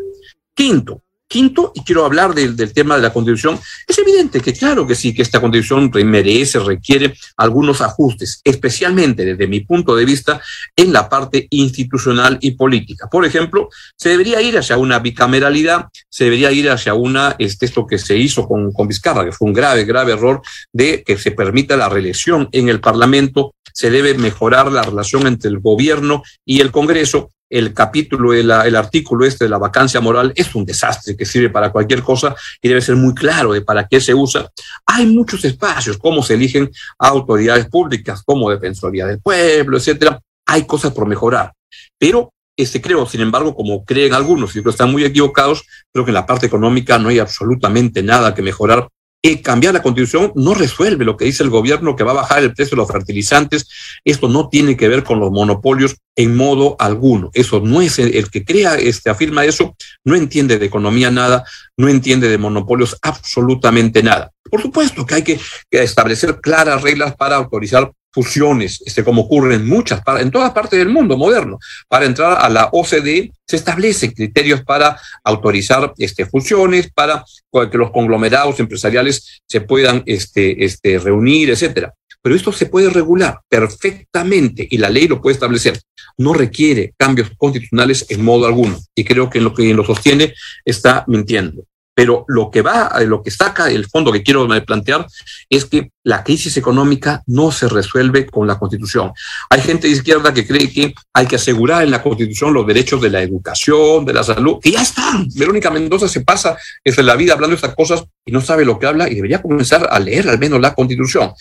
Quinto, 0.55 1.03
Quinto, 1.33 1.73
y 1.75 1.83
quiero 1.83 2.05
hablar 2.05 2.35
del, 2.35 2.55
tema 2.75 2.97
de 2.97 3.01
la 3.01 3.11
constitución, 3.11 3.59
es 3.89 3.97
evidente 3.97 4.43
que 4.43 4.53
claro 4.53 4.87
que 4.87 4.95
sí, 4.95 5.15
que 5.15 5.23
esta 5.23 5.41
constitución 5.41 5.91
merece, 6.05 6.59
requiere 6.59 7.15
algunos 7.39 7.81
ajustes, 7.81 8.43
especialmente 8.45 9.25
desde 9.25 9.47
mi 9.47 9.61
punto 9.61 9.97
de 9.97 10.05
vista 10.05 10.43
en 10.77 10.93
la 10.93 11.09
parte 11.09 11.47
institucional 11.49 12.37
y 12.43 12.51
política. 12.51 13.09
Por 13.09 13.25
ejemplo, 13.25 13.71
se 13.97 14.11
debería 14.11 14.43
ir 14.43 14.59
hacia 14.59 14.77
una 14.77 14.99
bicameralidad, 14.99 15.87
se 16.11 16.25
debería 16.25 16.53
ir 16.53 16.69
hacia 16.69 16.93
una, 16.93 17.35
este, 17.39 17.65
esto 17.65 17.87
que 17.87 17.99
se 17.99 18.15
hizo 18.19 18.47
con, 18.47 18.71
con 18.71 18.87
Vizcarra, 18.87 19.25
que 19.25 19.33
fue 19.33 19.49
un 19.49 19.55
grave, 19.55 19.87
grave 19.87 20.13
error 20.13 20.43
de 20.71 21.03
que 21.03 21.17
se 21.17 21.31
permita 21.31 21.79
la 21.79 21.89
reelección 21.89 22.51
en 22.53 22.69
el 22.69 22.81
Parlamento, 22.81 23.55
se 23.73 23.91
debe 23.91 24.13
mejorar 24.19 24.71
la 24.71 24.83
relación 24.83 25.27
entre 25.27 25.49
el 25.49 25.61
gobierno 25.61 26.23
y 26.45 26.61
el 26.61 26.71
Congreso 26.71 27.31
el 27.53 27.75
capítulo, 27.75 28.33
el, 28.33 28.51
artículo 28.51 29.27
este 29.27 29.45
de 29.45 29.51
la 29.51 29.59
vacancia 29.59 30.01
moral 30.01 30.33
es 30.35 30.55
un 30.55 30.65
desastre 30.65 31.15
que 31.15 31.27
sirve 31.27 31.51
para 31.51 31.71
cualquier 31.71 32.03
cosa 32.03 32.35
y 32.63 32.69
debe 32.69 32.81
ser 32.81 32.97
muy 32.97 33.15
claro 33.15 33.53
de 33.53 33.61
para 33.61 33.87
qué 33.87 34.01
se 34.01 34.15
usa. 34.15 34.51
Hay 34.87 35.05
muchos 35.05 35.45
espacios, 35.45 35.99
cómo 35.99 36.23
se 36.23 36.35
eligen 36.35 36.71
autoridades 36.99 37.67
públicas, 37.67 38.23
como 38.25 38.51
Defensoría 38.51 39.07
del 39.07 39.21
Pueblo, 39.21 39.77
etcétera. 39.77 40.19
Hay 40.47 40.67
cosas 40.67 40.93
por 40.93 41.07
mejorar. 41.07 41.53
Pero 41.99 42.33
este, 42.57 42.81
creo, 42.81 43.05
sin 43.07 43.21
embargo, 43.21 43.55
como 43.55 43.85
creen 43.85 44.15
algunos, 44.15 44.51
y 44.51 44.55
creo 44.55 44.65
que 44.65 44.71
están 44.71 44.91
muy 44.91 45.05
equivocados, 45.05 45.63
creo 45.93 46.07
que 46.07 46.11
en 46.11 46.15
la 46.15 46.27
parte 46.27 46.47
económica 46.47 46.99
no 46.99 47.11
hay 47.11 47.19
absolutamente 47.19 48.03
nada 48.03 48.35
que 48.35 48.41
mejorar 48.41 48.89
eh, 49.25 49.41
cambiar 49.41 49.73
la 49.73 49.83
constitución 49.83 50.33
no 50.35 50.53
resuelve 50.53 51.05
lo 51.05 51.17
que 51.17 51.27
dice 51.27 51.45
el 51.45 51.51
gobierno 51.51 51.95
que 51.95 52.03
va 52.03 52.11
a 52.11 52.15
bajar 52.15 52.43
el 52.43 52.55
precio 52.55 52.75
de 52.77 52.83
los 52.83 52.91
fertilizantes. 52.91 53.69
Esto 54.05 54.29
no 54.29 54.49
tiene 54.49 54.77
que 54.77 54.89
ver 54.89 55.05
con 55.05 55.21
los 55.21 55.31
monopolios 55.31 55.97
en 56.17 56.37
modo 56.37 56.75
alguno. 56.81 57.31
Eso 57.33 57.61
no 57.61 57.81
es 57.81 58.01
el, 58.01 58.31
que 58.31 58.45
crea, 58.45 58.75
este, 58.75 59.11
afirma 59.11 59.45
eso, 59.45 59.77
no 60.05 60.17
entiende 60.17 60.59
de 60.59 60.67
economía 60.67 61.11
nada, 61.13 61.45
no 61.77 61.89
entiende 61.89 62.29
de 62.29 62.39
monopolios 62.39 62.97
absolutamente 63.01 64.03
nada. 64.03 64.33
Por 64.51 64.61
supuesto 64.61 65.07
que 65.07 65.15
hay 65.15 65.23
que 65.23 65.41
establecer 65.71 66.41
claras 66.41 66.83
reglas 66.83 67.15
para 67.15 67.37
autorizar 67.37 67.93
fusiones, 68.13 68.83
este, 68.85 69.03
como 69.03 69.23
ocurre 69.23 69.55
en 69.55 69.67
muchas, 69.67 70.03
en 70.21 70.31
todas 70.31 70.53
partes 70.53 70.79
del 70.79 70.91
mundo 70.91 71.17
moderno. 71.17 71.59
Para 71.89 72.05
entrar 72.05 72.39
a 72.41 72.49
la 72.49 72.69
OCDE 72.73 73.33
se 73.47 73.57
establecen 73.57 74.13
criterios 74.13 74.63
para 74.63 75.01
autorizar 75.25 75.93
este, 75.99 76.27
fusiones, 76.27 76.91
para 76.93 77.25
que 77.71 77.79
los 77.79 77.91
conglomerados 77.91 78.61
empresariales 78.61 79.43
se 79.49 79.61
puedan 79.63 80.03
este, 80.07 80.65
este, 80.65 80.99
reunir, 80.99 81.51
etcétera. 81.51 81.93
Pero 82.23 82.37
esto 82.37 82.53
se 82.53 82.67
puede 82.67 82.89
regular 82.89 83.41
perfectamente 83.49 84.67
y 84.71 84.79
la 84.79 84.89
ley 84.91 85.09
lo 85.09 85.21
puede 85.21 85.35
establecer. 85.35 85.81
No 86.19 86.33
requiere 86.33 86.95
cambios 86.97 87.31
constitucionales 87.37 88.07
en 88.11 88.25
modo 88.25 88.47
alguno. 88.47 88.79
Y 88.95 89.05
creo 89.05 89.29
que 89.29 89.41
lo 89.41 89.53
que 89.53 89.75
lo 89.75 89.85
sostiene 89.85 90.33
está 90.65 91.05
mintiendo. 91.09 91.65
Pero 91.95 92.25
lo 92.29 92.51
que 92.51 92.63
va, 92.63 92.91
lo 93.07 93.23
que 93.23 93.31
saca 93.31 93.71
el 93.71 93.87
fondo 93.87 94.13
que 94.13 94.23
quiero 94.23 94.49
plantear 94.65 95.07
es 95.51 95.67
que 95.67 95.91
la 96.05 96.25
crisis 96.25 96.57
económica 96.57 97.23
no 97.27 97.53
se 97.53 97.69
resuelve 97.69 98.27
con 98.27 98.47
la 98.47 98.59
Constitución. 98.59 99.13
Hay 99.51 99.61
gente 99.61 99.87
de 99.87 99.95
izquierda 99.95 100.33
que 100.33 100.47
cree 100.47 100.73
que 100.73 100.95
hay 101.13 101.27
que 101.27 101.37
asegurar 101.37 101.83
en 101.83 101.91
la 101.91 102.03
Constitución 102.03 102.55
los 102.55 102.67
derechos 102.67 103.01
de 103.01 103.11
la 103.11 103.23
educación, 103.23 104.05
de 104.05 104.15
la 104.15 104.25
salud, 104.25 104.59
que 104.61 104.73
ya 104.73 104.83
están. 104.83 105.29
Verónica 105.35 105.71
Mendoza 105.71 106.09
se 106.09 106.23
pasa 106.23 106.57
desde 106.85 107.03
la 107.03 107.15
vida 107.15 107.35
hablando 107.35 107.55
de 107.55 107.57
estas 107.57 107.75
cosas 107.75 108.05
y 108.25 108.33
no 108.33 108.41
sabe 108.41 108.65
lo 108.65 108.79
que 108.79 108.87
habla 108.87 109.09
y 109.09 109.15
debería 109.15 109.43
comenzar 109.43 109.89
a 109.91 109.99
leer 110.01 110.29
al 110.29 110.39
menos 110.39 110.61
la 110.61 110.75
Constitución. 110.75 111.33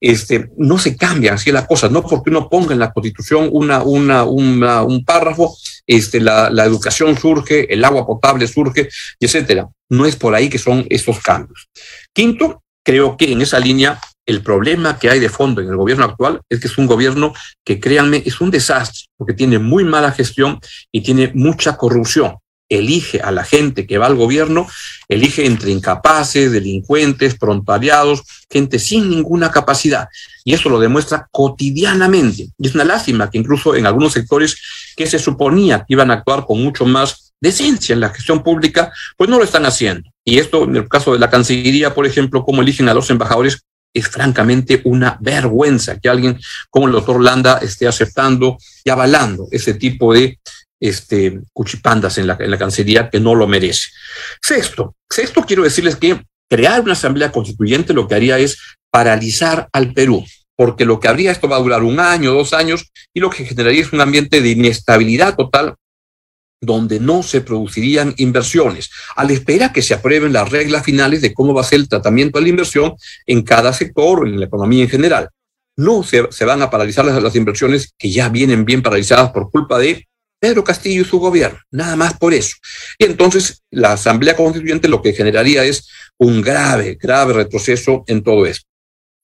Este, 0.00 0.50
no 0.56 0.78
se 0.78 0.96
cambian 0.96 1.34
así 1.34 1.52
las 1.52 1.66
cosas, 1.66 1.90
no 1.90 2.02
porque 2.02 2.30
uno 2.30 2.48
ponga 2.48 2.72
en 2.72 2.78
la 2.78 2.92
Constitución 2.92 3.48
una, 3.52 3.82
una, 3.82 4.24
un 4.24 5.04
párrafo, 5.04 5.54
este, 5.90 6.20
la, 6.20 6.64
educación 6.64 7.18
surge, 7.18 7.72
el 7.74 7.84
agua 7.84 8.06
potable 8.06 8.46
surge, 8.46 8.88
etcétera. 9.18 9.68
No 9.88 10.06
es 10.06 10.14
por 10.14 10.36
ahí 10.36 10.48
que 10.48 10.58
son 10.58 10.86
esos 10.88 11.18
cambios. 11.18 11.68
Quinto, 12.12 12.62
creo 12.84 13.16
que 13.16 13.32
en 13.32 13.42
esa 13.42 13.58
línea 13.58 14.00
el 14.24 14.40
problema 14.40 15.00
que 15.00 15.10
hay 15.10 15.18
de 15.18 15.28
fondo 15.28 15.60
en 15.60 15.68
el 15.68 15.76
gobierno 15.76 16.04
actual 16.04 16.42
es 16.48 16.60
que 16.60 16.68
es 16.68 16.78
un 16.78 16.86
gobierno 16.86 17.34
que, 17.64 17.80
créanme, 17.80 18.22
es 18.24 18.40
un 18.40 18.52
desastre, 18.52 19.06
porque 19.16 19.34
tiene 19.34 19.58
muy 19.58 19.82
mala 19.82 20.12
gestión 20.12 20.60
y 20.92 21.00
tiene 21.00 21.32
mucha 21.34 21.76
corrupción. 21.76 22.36
Elige 22.68 23.20
a 23.20 23.32
la 23.32 23.42
gente 23.42 23.84
que 23.84 23.98
va 23.98 24.06
al 24.06 24.14
gobierno, 24.14 24.68
elige 25.08 25.44
entre 25.44 25.72
incapaces, 25.72 26.52
delincuentes, 26.52 27.36
prontariados, 27.36 28.22
gente 28.48 28.78
sin 28.78 29.10
ninguna 29.10 29.50
capacidad. 29.50 30.06
Y 30.44 30.54
eso 30.54 30.68
lo 30.68 30.78
demuestra 30.78 31.26
cotidianamente. 31.32 32.50
Y 32.56 32.68
es 32.68 32.76
una 32.76 32.84
lástima 32.84 33.28
que 33.28 33.38
incluso 33.38 33.74
en 33.74 33.86
algunos 33.86 34.12
sectores 34.12 34.56
que 35.00 35.06
se 35.06 35.18
suponía 35.18 35.78
que 35.78 35.94
iban 35.94 36.10
a 36.10 36.14
actuar 36.16 36.44
con 36.44 36.62
mucho 36.62 36.84
más 36.84 37.32
decencia 37.40 37.94
en 37.94 38.00
la 38.00 38.10
gestión 38.10 38.42
pública, 38.42 38.92
pues 39.16 39.30
no 39.30 39.38
lo 39.38 39.44
están 39.44 39.64
haciendo. 39.64 40.10
Y 40.26 40.38
esto, 40.38 40.64
en 40.64 40.76
el 40.76 40.88
caso 40.90 41.14
de 41.14 41.18
la 41.18 41.30
Cancillería, 41.30 41.94
por 41.94 42.04
ejemplo, 42.04 42.44
cómo 42.44 42.60
eligen 42.60 42.86
a 42.86 42.92
los 42.92 43.08
embajadores, 43.08 43.62
es 43.94 44.08
francamente 44.08 44.82
una 44.84 45.16
vergüenza 45.18 45.98
que 45.98 46.10
alguien 46.10 46.38
como 46.68 46.86
el 46.86 46.92
doctor 46.92 47.18
Landa 47.18 47.60
esté 47.62 47.88
aceptando 47.88 48.58
y 48.84 48.90
avalando 48.90 49.48
ese 49.52 49.72
tipo 49.72 50.12
de 50.12 50.38
este, 50.78 51.40
cuchipandas 51.54 52.18
en 52.18 52.26
la, 52.26 52.36
en 52.38 52.50
la 52.50 52.58
Cancillería 52.58 53.08
que 53.08 53.20
no 53.20 53.34
lo 53.34 53.46
merece. 53.46 53.88
Sexto, 54.42 54.96
sexto, 55.08 55.46
quiero 55.46 55.62
decirles 55.62 55.96
que 55.96 56.20
crear 56.46 56.82
una 56.82 56.92
asamblea 56.92 57.32
constituyente 57.32 57.94
lo 57.94 58.06
que 58.06 58.16
haría 58.16 58.38
es 58.38 58.58
paralizar 58.90 59.66
al 59.72 59.94
Perú 59.94 60.22
porque 60.60 60.84
lo 60.84 61.00
que 61.00 61.08
habría 61.08 61.32
esto 61.32 61.48
va 61.48 61.56
a 61.56 61.60
durar 61.60 61.82
un 61.82 61.98
año, 62.00 62.34
dos 62.34 62.52
años, 62.52 62.92
y 63.14 63.20
lo 63.20 63.30
que 63.30 63.46
generaría 63.46 63.80
es 63.80 63.94
un 63.94 64.02
ambiente 64.02 64.42
de 64.42 64.50
inestabilidad 64.50 65.34
total 65.34 65.76
donde 66.60 67.00
no 67.00 67.22
se 67.22 67.40
producirían 67.40 68.12
inversiones, 68.18 68.90
a 69.16 69.24
la 69.24 69.32
espera 69.32 69.72
que 69.72 69.80
se 69.80 69.94
aprueben 69.94 70.34
las 70.34 70.50
reglas 70.50 70.84
finales 70.84 71.22
de 71.22 71.32
cómo 71.32 71.54
va 71.54 71.62
a 71.62 71.64
ser 71.64 71.80
el 71.80 71.88
tratamiento 71.88 72.38
de 72.38 72.42
la 72.42 72.50
inversión 72.50 72.92
en 73.24 73.40
cada 73.40 73.72
sector 73.72 74.28
en 74.28 74.38
la 74.38 74.44
economía 74.44 74.82
en 74.82 74.90
general. 74.90 75.30
No 75.78 76.02
se, 76.02 76.44
van 76.44 76.60
a 76.60 76.68
paralizar 76.68 77.06
las, 77.06 77.22
las, 77.22 77.36
inversiones 77.36 77.94
que 77.96 78.10
ya 78.10 78.28
vienen 78.28 78.66
bien 78.66 78.82
paralizadas 78.82 79.30
por 79.30 79.50
culpa 79.50 79.78
de 79.78 80.06
Pedro 80.38 80.62
Castillo 80.62 81.00
y 81.00 81.06
su 81.06 81.18
gobierno, 81.20 81.58
nada 81.70 81.96
más 81.96 82.18
por 82.18 82.34
eso. 82.34 82.56
Y 82.98 83.06
entonces 83.06 83.62
la 83.70 83.94
Asamblea 83.94 84.36
Constituyente 84.36 84.88
lo 84.88 85.00
que 85.00 85.14
generaría 85.14 85.64
es 85.64 85.88
un 86.18 86.42
grave, 86.42 86.98
grave 87.00 87.32
retroceso 87.32 88.04
en 88.06 88.22
todo 88.22 88.44
esto. 88.44 88.66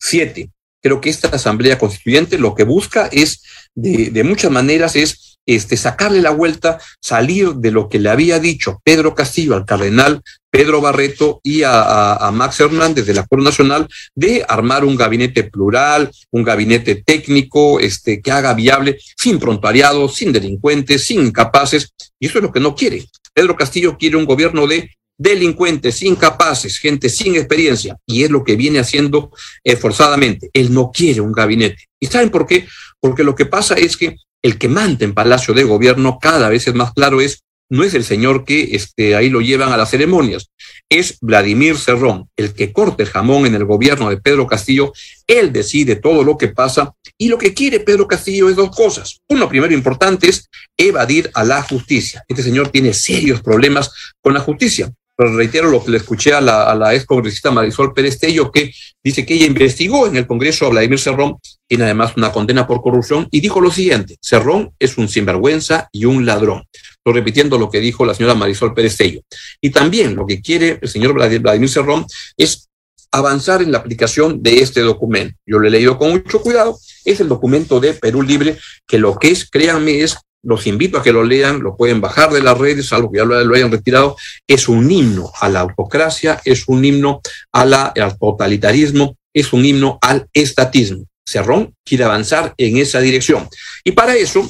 Siete, 0.01 0.51
creo 0.87 1.01
que 1.01 1.11
esta 1.11 1.29
Asamblea 1.29 1.79
Constituyente 1.79 2.39
lo 2.39 2.55
que 2.55 2.63
busca 2.63 3.09
es, 3.11 3.43
de, 3.75 4.23
muchas 4.23 4.53
maneras, 4.53 4.95
es 4.95 5.39
este, 5.45 5.77
sacarle 5.77 6.21
la 6.21 6.31
vuelta, 6.31 6.79
salir 7.01 7.55
de 7.55 7.73
lo 7.73 7.89
que 7.89 7.99
le 7.99 8.09
había 8.09 8.39
dicho 8.39 8.81
Pedro 8.85 9.15
Castillo 9.15 9.57
al 9.57 9.65
cardenal 9.65 10.23
Pedro 10.49 10.81
Barreto 10.81 11.41
y 11.43 11.63
a, 11.65 12.31
Max 12.33 12.61
Hernández 12.61 13.05
de 13.05 13.15
la 13.15 13.27
Nacional 13.31 13.89
de 14.15 14.45
armar 14.49 14.85
un 14.85 14.95
gabinete 14.95 15.43
plural, 15.43 16.11
un 16.31 16.45
gabinete 16.45 17.03
técnico, 17.05 17.81
este, 17.81 18.23
que 18.23 18.31
haga 18.31 18.55
viable, 18.55 18.97
sin 19.17 19.41
prontariados, 19.41 20.15
sin 20.15 20.33
delincuentes, 20.33 21.05
sin 21.05 21.27
incapaces, 21.27 21.93
y 22.21 22.27
eso 22.27 22.39
es 22.39 22.45
lo 22.45 22.53
que 22.53 22.61
no 22.61 22.77
quiere. 22.77 23.05
Pedro 23.35 23.57
Castillo 23.57 23.99
quiere 23.99 24.17
un 24.17 24.25
gobierno 24.25 24.69
de 24.69 24.91
delincuentes, 25.19 26.03
incapaces, 26.03 26.79
gente 26.79 27.09
sin 27.09 27.37
experiencia, 27.37 27.97
y 28.07 28.25
es 28.25 28.31
lo 28.31 28.45
que 28.45 28.57
viene 28.57 28.79
haciendo 28.79 29.31
eh, 29.65 29.77
forzadamente. 29.77 30.51
Él 30.53 30.73
no 30.73 30.91
quiere 30.93 31.21
un 31.21 31.33
gabinete. 31.33 31.85
¿Y 32.01 32.07
saben 32.07 32.31
por 32.31 32.47
qué? 32.47 32.67
Porque 33.01 33.25
lo 33.25 33.35
que 33.35 33.47
pasa 33.47 33.75
es 33.75 33.97
que 33.97 34.17
el 34.43 34.59
que 34.59 34.69
manda 34.69 35.05
en 35.05 35.15
Palacio 35.15 35.55
de 35.55 35.65
Gobierno 35.65 36.19
cada 36.21 36.49
vez 36.49 36.67
es 36.69 36.75
más 36.75 36.93
claro 36.93 37.21
es 37.21 37.43
no 37.69 37.83
es 37.83 37.95
el 37.95 38.05
señor 38.05 38.45
que 38.45 38.77
este, 38.77 39.17
ahí 39.17 39.29
lo 39.29 39.41
llevan 39.41 39.73
a 39.73 39.77
las 39.77 39.91
ceremonias, 39.91 40.51
es 40.89 41.19
Vladimir 41.21 41.77
Cerrón, 41.77 42.29
el 42.37 42.55
que 42.55 42.73
corta 42.73 43.03
el 43.03 43.09
jamón 43.09 43.47
en 43.47 43.55
el 43.55 43.65
gobierno 43.65 44.09
de 44.09 44.19
Pedro 44.19 44.47
Castillo, 44.47 44.93
él 45.27 45.53
decide 45.53 45.97
todo 45.97 46.23
lo 46.23 46.37
que 46.37 46.49
pasa 46.49 46.95
y 47.19 47.29
lo 47.29 47.39
que 47.39 47.55
quiere 47.55 47.81
Pedro 47.81 48.07
Castillo 48.07 48.49
es 48.49 48.57
dos 48.57 48.75
cosas. 48.75 49.21
Uno 49.29 49.49
primero 49.49 49.75
importante 49.75 50.29
es 50.29 50.49
evadir 50.77 51.31
a 51.35 51.43
la 51.45 51.63
justicia. 51.63 52.23
Este 52.29 52.43
señor 52.43 52.69
tiene 52.69 52.95
serios 52.95 53.43
problemas 53.43 53.91
con 54.21 54.35
la 54.35 54.41
justicia. 54.41 54.93
Reitero 55.19 55.71
lo 55.71 55.83
que 55.83 55.91
le 55.91 55.97
escuché 55.97 56.35
a 56.35 56.41
la, 56.41 56.71
a 56.71 56.75
la 56.75 56.95
ex 56.95 57.07
congresista 57.07 57.51
Marisol 57.51 57.95
Pérez 57.95 58.19
Tello, 58.19 58.53
que 58.53 58.73
dice 59.03 59.25
que 59.25 59.35
ella 59.35 59.47
investigó 59.47 60.07
en 60.07 60.17
el 60.17 60.27
Congreso 60.27 60.67
a 60.67 60.71
Vladimir 60.71 60.99
Cerrón, 60.99 61.39
tiene 61.67 61.85
además 61.85 62.13
una 62.17 62.33
condena 62.33 62.67
por 62.67 62.83
corrupción, 62.83 63.27
y 63.31 63.41
dijo 63.41 63.61
lo 63.61 63.71
siguiente, 63.71 64.17
Cerrón 64.21 64.73
es 64.79 64.99
un 64.99 65.09
sinvergüenza 65.09 65.89
y 65.91 66.05
un 66.05 66.27
ladrón. 66.27 66.65
Estoy 66.73 67.15
repitiendo 67.15 67.57
lo 67.57 67.71
que 67.71 67.81
dijo 67.81 68.05
la 68.05 68.15
señora 68.15 68.35
Marisol 68.35 68.75
Pérez 68.75 68.97
Tello. 68.97 69.21
Y 69.61 69.71
también 69.71 70.17
lo 70.17 70.27
que 70.27 70.43
quiere 70.43 70.79
el 70.83 70.89
señor 70.89 71.15
Vladimir 71.15 71.69
Cerrón 71.69 72.05
es 72.37 72.69
avanzar 73.13 73.63
en 73.63 73.73
la 73.73 73.79
aplicación 73.79 74.43
de 74.43 74.59
este 74.59 74.81
documento. 74.81 75.39
Yo 75.47 75.59
lo 75.59 75.67
he 75.67 75.71
leído 75.71 75.97
con 75.99 76.11
mucho 76.11 76.41
cuidado. 76.41 76.79
Es 77.05 77.21
el 77.21 77.29
documento 77.29 77.81
de 77.81 77.95
Perú 77.95 78.23
Libre, 78.23 78.59
que 78.87 78.99
lo 78.99 79.17
que 79.19 79.31
es, 79.31 79.49
créanme, 79.49 80.03
es 80.03 80.17
los 80.47 80.67
invito 80.69 80.99
a 80.99 81.03
que 81.03 81.13
lo 81.13 81.25
lean, 81.25 81.61
lo 81.61 81.77
pueden 81.77 82.01
bajar 82.01 82.31
de 82.31 82.41
las 82.41 82.57
redes, 82.57 82.93
algo 82.93 83.11
que 83.11 83.19
ya 83.19 83.25
lo, 83.25 83.55
hayan 83.55 83.73
retirado, 83.73 84.17
es 84.47 84.69
un 84.69 84.89
himno 84.91 85.33
a 85.41 85.49
la 85.49 85.61
autocracia, 85.61 86.41
es 86.45 86.69
un 86.69 86.85
himno 86.85 87.21
al 87.53 88.17
totalitarismo, 88.19 89.17
es 89.35 89.53
un 89.53 89.65
himno 89.65 89.99
al 90.01 90.29
estatismo. 90.33 91.05
Cerrón 91.29 91.75
quiere 91.85 92.05
avanzar 92.05 92.55
en 92.59 92.77
esa 92.77 93.01
dirección. 93.01 93.49
Y 93.83 93.91
para 93.91 94.15
eso 94.15 94.49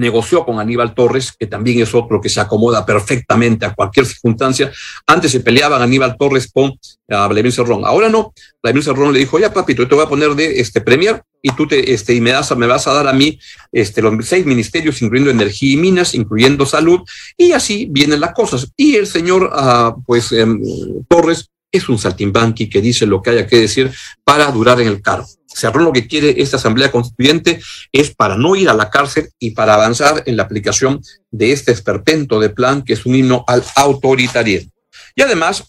negoció 0.00 0.44
con 0.44 0.58
Aníbal 0.58 0.94
Torres, 0.94 1.32
que 1.38 1.46
también 1.46 1.80
es 1.80 1.94
otro 1.94 2.20
que 2.20 2.28
se 2.28 2.40
acomoda 2.40 2.84
perfectamente 2.84 3.66
a 3.66 3.74
cualquier 3.74 4.06
circunstancia. 4.06 4.72
Antes 5.06 5.30
se 5.30 5.40
peleaban 5.40 5.82
Aníbal 5.82 6.16
Torres 6.16 6.50
con 6.52 6.72
a 7.08 7.26
Vladimir 7.26 7.52
Cerrón. 7.52 7.84
Ahora 7.84 8.08
no. 8.08 8.32
Vladimir 8.62 8.84
Cerrón 8.84 9.12
le 9.12 9.18
dijo, 9.18 9.38
ya 9.38 9.52
papito, 9.52 9.82
yo 9.82 9.88
te 9.88 9.94
voy 9.94 10.04
a 10.04 10.08
poner 10.08 10.34
de 10.34 10.60
este 10.60 10.80
premier 10.80 11.22
y 11.42 11.50
tú 11.52 11.66
te, 11.66 11.92
este, 11.92 12.14
y 12.14 12.20
me, 12.20 12.30
das, 12.30 12.56
me 12.56 12.66
vas 12.66 12.86
a 12.86 12.92
dar 12.92 13.08
a 13.08 13.12
mí 13.12 13.38
este, 13.72 14.02
los 14.02 14.26
seis 14.26 14.44
ministerios, 14.46 15.00
incluyendo 15.02 15.30
energía 15.30 15.72
y 15.72 15.76
minas, 15.76 16.14
incluyendo 16.14 16.66
salud, 16.66 17.00
y 17.36 17.52
así 17.52 17.86
vienen 17.90 18.20
las 18.20 18.32
cosas. 18.32 18.70
Y 18.76 18.96
el 18.96 19.06
señor, 19.06 19.44
uh, 19.44 20.02
pues, 20.04 20.32
um, 20.32 20.60
Torres 21.08 21.48
es 21.72 21.88
un 21.88 21.98
saltimbanqui 21.98 22.68
que 22.68 22.80
dice 22.80 23.06
lo 23.06 23.22
que 23.22 23.30
haya 23.30 23.46
que 23.46 23.60
decir 23.60 23.90
para 24.24 24.50
durar 24.50 24.80
en 24.80 24.88
el 24.88 25.02
cargo. 25.02 25.28
Cerrón 25.46 25.84
lo 25.84 25.92
que 25.92 26.06
quiere 26.06 26.40
esta 26.40 26.56
Asamblea 26.56 26.90
Constituyente 26.90 27.60
es 27.92 28.14
para 28.14 28.36
no 28.36 28.54
ir 28.56 28.68
a 28.68 28.74
la 28.74 28.90
cárcel 28.90 29.30
y 29.38 29.50
para 29.50 29.74
avanzar 29.74 30.22
en 30.26 30.36
la 30.36 30.44
aplicación 30.44 31.00
de 31.30 31.52
este 31.52 31.72
esperpento 31.72 32.38
de 32.40 32.50
plan 32.50 32.82
que 32.82 32.92
es 32.92 33.04
un 33.04 33.14
himno 33.14 33.44
al 33.46 33.64
autoritarismo. 33.74 34.70
Y 35.16 35.22
además, 35.22 35.64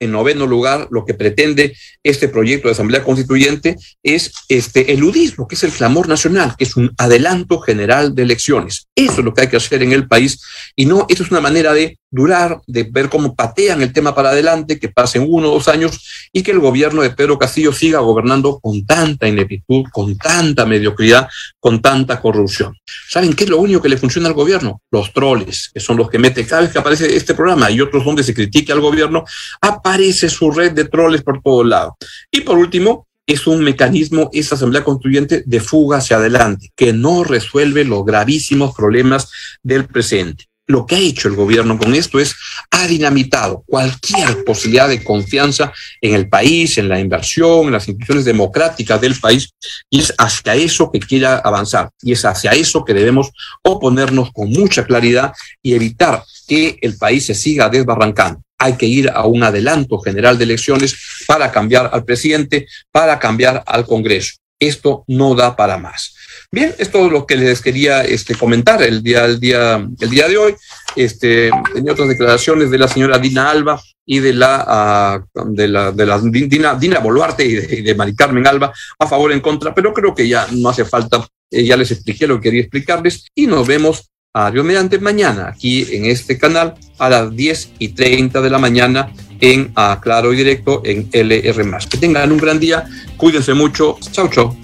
en 0.00 0.12
noveno 0.12 0.46
lugar, 0.46 0.88
lo 0.90 1.04
que 1.04 1.14
pretende 1.14 1.76
este 2.02 2.28
proyecto 2.28 2.68
de 2.68 2.72
Asamblea 2.72 3.02
Constituyente 3.02 3.76
es 4.02 4.32
este 4.48 4.92
eludismo, 4.92 5.48
que 5.48 5.54
es 5.54 5.64
el 5.64 5.72
clamor 5.72 6.08
nacional, 6.08 6.54
que 6.56 6.64
es 6.64 6.76
un 6.76 6.92
adelanto 6.98 7.60
general 7.60 8.14
de 8.14 8.22
elecciones. 8.22 8.88
Eso 8.94 9.18
es 9.18 9.24
lo 9.24 9.32
que 9.32 9.42
hay 9.42 9.48
que 9.48 9.56
hacer 9.56 9.82
en 9.82 9.92
el 9.92 10.06
país 10.06 10.40
y 10.76 10.86
no, 10.86 11.06
eso 11.08 11.22
es 11.22 11.30
una 11.30 11.40
manera 11.40 11.72
de 11.72 11.98
durar, 12.14 12.60
de 12.68 12.84
ver 12.84 13.08
cómo 13.08 13.34
patean 13.34 13.82
el 13.82 13.92
tema 13.92 14.14
para 14.14 14.30
adelante, 14.30 14.78
que 14.78 14.88
pasen 14.88 15.26
uno 15.28 15.48
o 15.48 15.54
dos 15.54 15.66
años 15.66 16.28
y 16.32 16.42
que 16.42 16.52
el 16.52 16.60
gobierno 16.60 17.02
de 17.02 17.10
Pedro 17.10 17.38
Castillo 17.38 17.72
siga 17.72 17.98
gobernando 17.98 18.60
con 18.60 18.86
tanta 18.86 19.26
ineptitud, 19.26 19.84
con 19.92 20.16
tanta 20.16 20.64
mediocridad, 20.64 21.28
con 21.58 21.82
tanta 21.82 22.20
corrupción. 22.20 22.76
¿Saben 23.08 23.32
qué 23.34 23.44
es 23.44 23.50
lo 23.50 23.58
único 23.58 23.82
que 23.82 23.88
le 23.88 23.96
funciona 23.96 24.28
al 24.28 24.34
gobierno? 24.34 24.80
Los 24.92 25.12
troles, 25.12 25.70
que 25.74 25.80
son 25.80 25.96
los 25.96 26.08
que 26.08 26.20
mete 26.20 26.46
cada 26.46 26.62
vez 26.62 26.70
que 26.70 26.78
aparece 26.78 27.16
este 27.16 27.34
programa 27.34 27.68
y 27.70 27.80
otros 27.80 28.04
donde 28.04 28.22
se 28.22 28.32
critique 28.32 28.72
al 28.72 28.80
gobierno, 28.80 29.24
aparece 29.60 30.28
su 30.28 30.52
red 30.52 30.70
de 30.70 30.84
troles 30.84 31.22
por 31.22 31.42
todos 31.42 31.66
lados. 31.66 31.94
Y 32.30 32.42
por 32.42 32.56
último, 32.56 33.08
es 33.26 33.46
un 33.46 33.64
mecanismo, 33.64 34.30
esa 34.32 34.54
Asamblea 34.54 34.84
Constituyente, 34.84 35.42
de 35.46 35.60
fuga 35.60 35.98
hacia 35.98 36.18
adelante, 36.18 36.70
que 36.76 36.92
no 36.92 37.24
resuelve 37.24 37.84
los 37.84 38.04
gravísimos 38.04 38.74
problemas 38.76 39.30
del 39.62 39.86
presente. 39.86 40.44
Lo 40.66 40.86
que 40.86 40.96
ha 40.96 40.98
hecho 40.98 41.28
el 41.28 41.36
gobierno 41.36 41.78
con 41.78 41.94
esto 41.94 42.18
es, 42.18 42.34
ha 42.70 42.86
dinamitado 42.86 43.64
cualquier 43.66 44.44
posibilidad 44.44 44.88
de 44.88 45.04
confianza 45.04 45.72
en 46.00 46.14
el 46.14 46.28
país, 46.28 46.78
en 46.78 46.88
la 46.88 46.98
inversión, 46.98 47.66
en 47.66 47.72
las 47.72 47.86
instituciones 47.86 48.24
democráticas 48.24 49.00
del 49.00 49.18
país, 49.20 49.50
y 49.90 50.00
es 50.00 50.14
hacia 50.16 50.54
eso 50.54 50.90
que 50.90 51.00
quiera 51.00 51.38
avanzar, 51.38 51.90
y 52.02 52.12
es 52.12 52.24
hacia 52.24 52.52
eso 52.52 52.84
que 52.84 52.94
debemos 52.94 53.30
oponernos 53.62 54.32
con 54.32 54.50
mucha 54.50 54.84
claridad 54.84 55.32
y 55.62 55.74
evitar 55.74 56.22
que 56.46 56.78
el 56.80 56.96
país 56.96 57.26
se 57.26 57.34
siga 57.34 57.68
desbarrancando 57.68 58.40
hay 58.56 58.74
que 58.74 58.86
ir 58.86 59.10
a 59.10 59.26
un 59.26 59.42
adelanto 59.42 59.98
general 59.98 60.38
de 60.38 60.44
elecciones 60.44 60.96
para 61.26 61.50
cambiar 61.52 61.90
al 61.92 62.04
presidente, 62.04 62.66
para 62.90 63.18
cambiar 63.18 63.62
al 63.66 63.84
Congreso. 63.84 64.36
Esto 64.58 65.04
no 65.08 65.34
da 65.34 65.56
para 65.56 65.78
más. 65.78 66.14
Bien, 66.50 66.74
esto 66.78 67.06
es 67.06 67.12
lo 67.12 67.26
que 67.26 67.36
les 67.36 67.60
quería 67.60 68.02
este, 68.02 68.34
comentar 68.34 68.82
el 68.82 69.02
día, 69.02 69.24
el, 69.24 69.40
día, 69.40 69.86
el 70.00 70.10
día 70.10 70.28
de 70.28 70.36
hoy. 70.36 70.54
Este, 70.96 71.50
tenía 71.72 71.92
otras 71.92 72.08
declaraciones 72.08 72.70
de 72.70 72.78
la 72.78 72.88
señora 72.88 73.18
Dina 73.18 73.50
Alba 73.50 73.80
y 74.06 74.20
de 74.20 74.32
la, 74.34 75.24
uh, 75.34 75.52
de 75.52 75.68
la, 75.68 75.92
de 75.92 76.06
la 76.06 76.20
Dina, 76.20 76.74
Dina, 76.74 77.00
Boluarte 77.00 77.44
y 77.44 77.54
de, 77.54 77.82
de 77.82 77.94
Mari 77.94 78.14
Carmen 78.14 78.46
Alba 78.46 78.72
a 78.98 79.06
favor 79.06 79.32
en 79.32 79.40
contra, 79.40 79.74
pero 79.74 79.92
creo 79.92 80.14
que 80.14 80.28
ya 80.28 80.46
no 80.52 80.68
hace 80.68 80.84
falta, 80.84 81.26
eh, 81.50 81.64
ya 81.64 81.76
les 81.76 81.90
expliqué 81.90 82.26
lo 82.26 82.36
que 82.36 82.42
quería 82.42 82.60
explicarles 82.60 83.26
y 83.34 83.46
nos 83.46 83.66
vemos 83.66 84.10
a 84.34 84.50
Dios 84.50 84.64
mediante 84.64 84.98
mañana 84.98 85.48
aquí 85.48 85.86
en 85.90 86.06
este 86.06 86.36
canal 86.36 86.74
a 86.98 87.08
las 87.08 87.34
10 87.34 87.70
y 87.78 87.88
30 87.88 88.40
de 88.40 88.50
la 88.50 88.58
mañana 88.58 89.12
en 89.40 89.72
a 89.74 90.00
Claro 90.00 90.32
y 90.32 90.36
Directo 90.36 90.82
en 90.84 91.08
LR. 91.12 91.64
Que 91.90 91.98
tengan 91.98 92.32
un 92.32 92.38
gran 92.38 92.58
día, 92.58 92.84
cuídense 93.16 93.54
mucho. 93.54 93.98
Chau, 94.12 94.28
chau. 94.28 94.56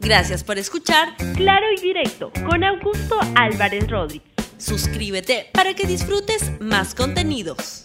Gracias 0.00 0.42
por 0.42 0.58
escuchar 0.58 1.16
Claro 1.36 1.66
y 1.76 1.80
Directo 1.80 2.32
con 2.48 2.64
Augusto 2.64 3.18
Álvarez 3.36 3.88
Rodríguez. 3.88 4.26
Suscríbete 4.58 5.46
para 5.52 5.74
que 5.74 5.86
disfrutes 5.86 6.52
más 6.60 6.94
contenidos. 6.94 7.84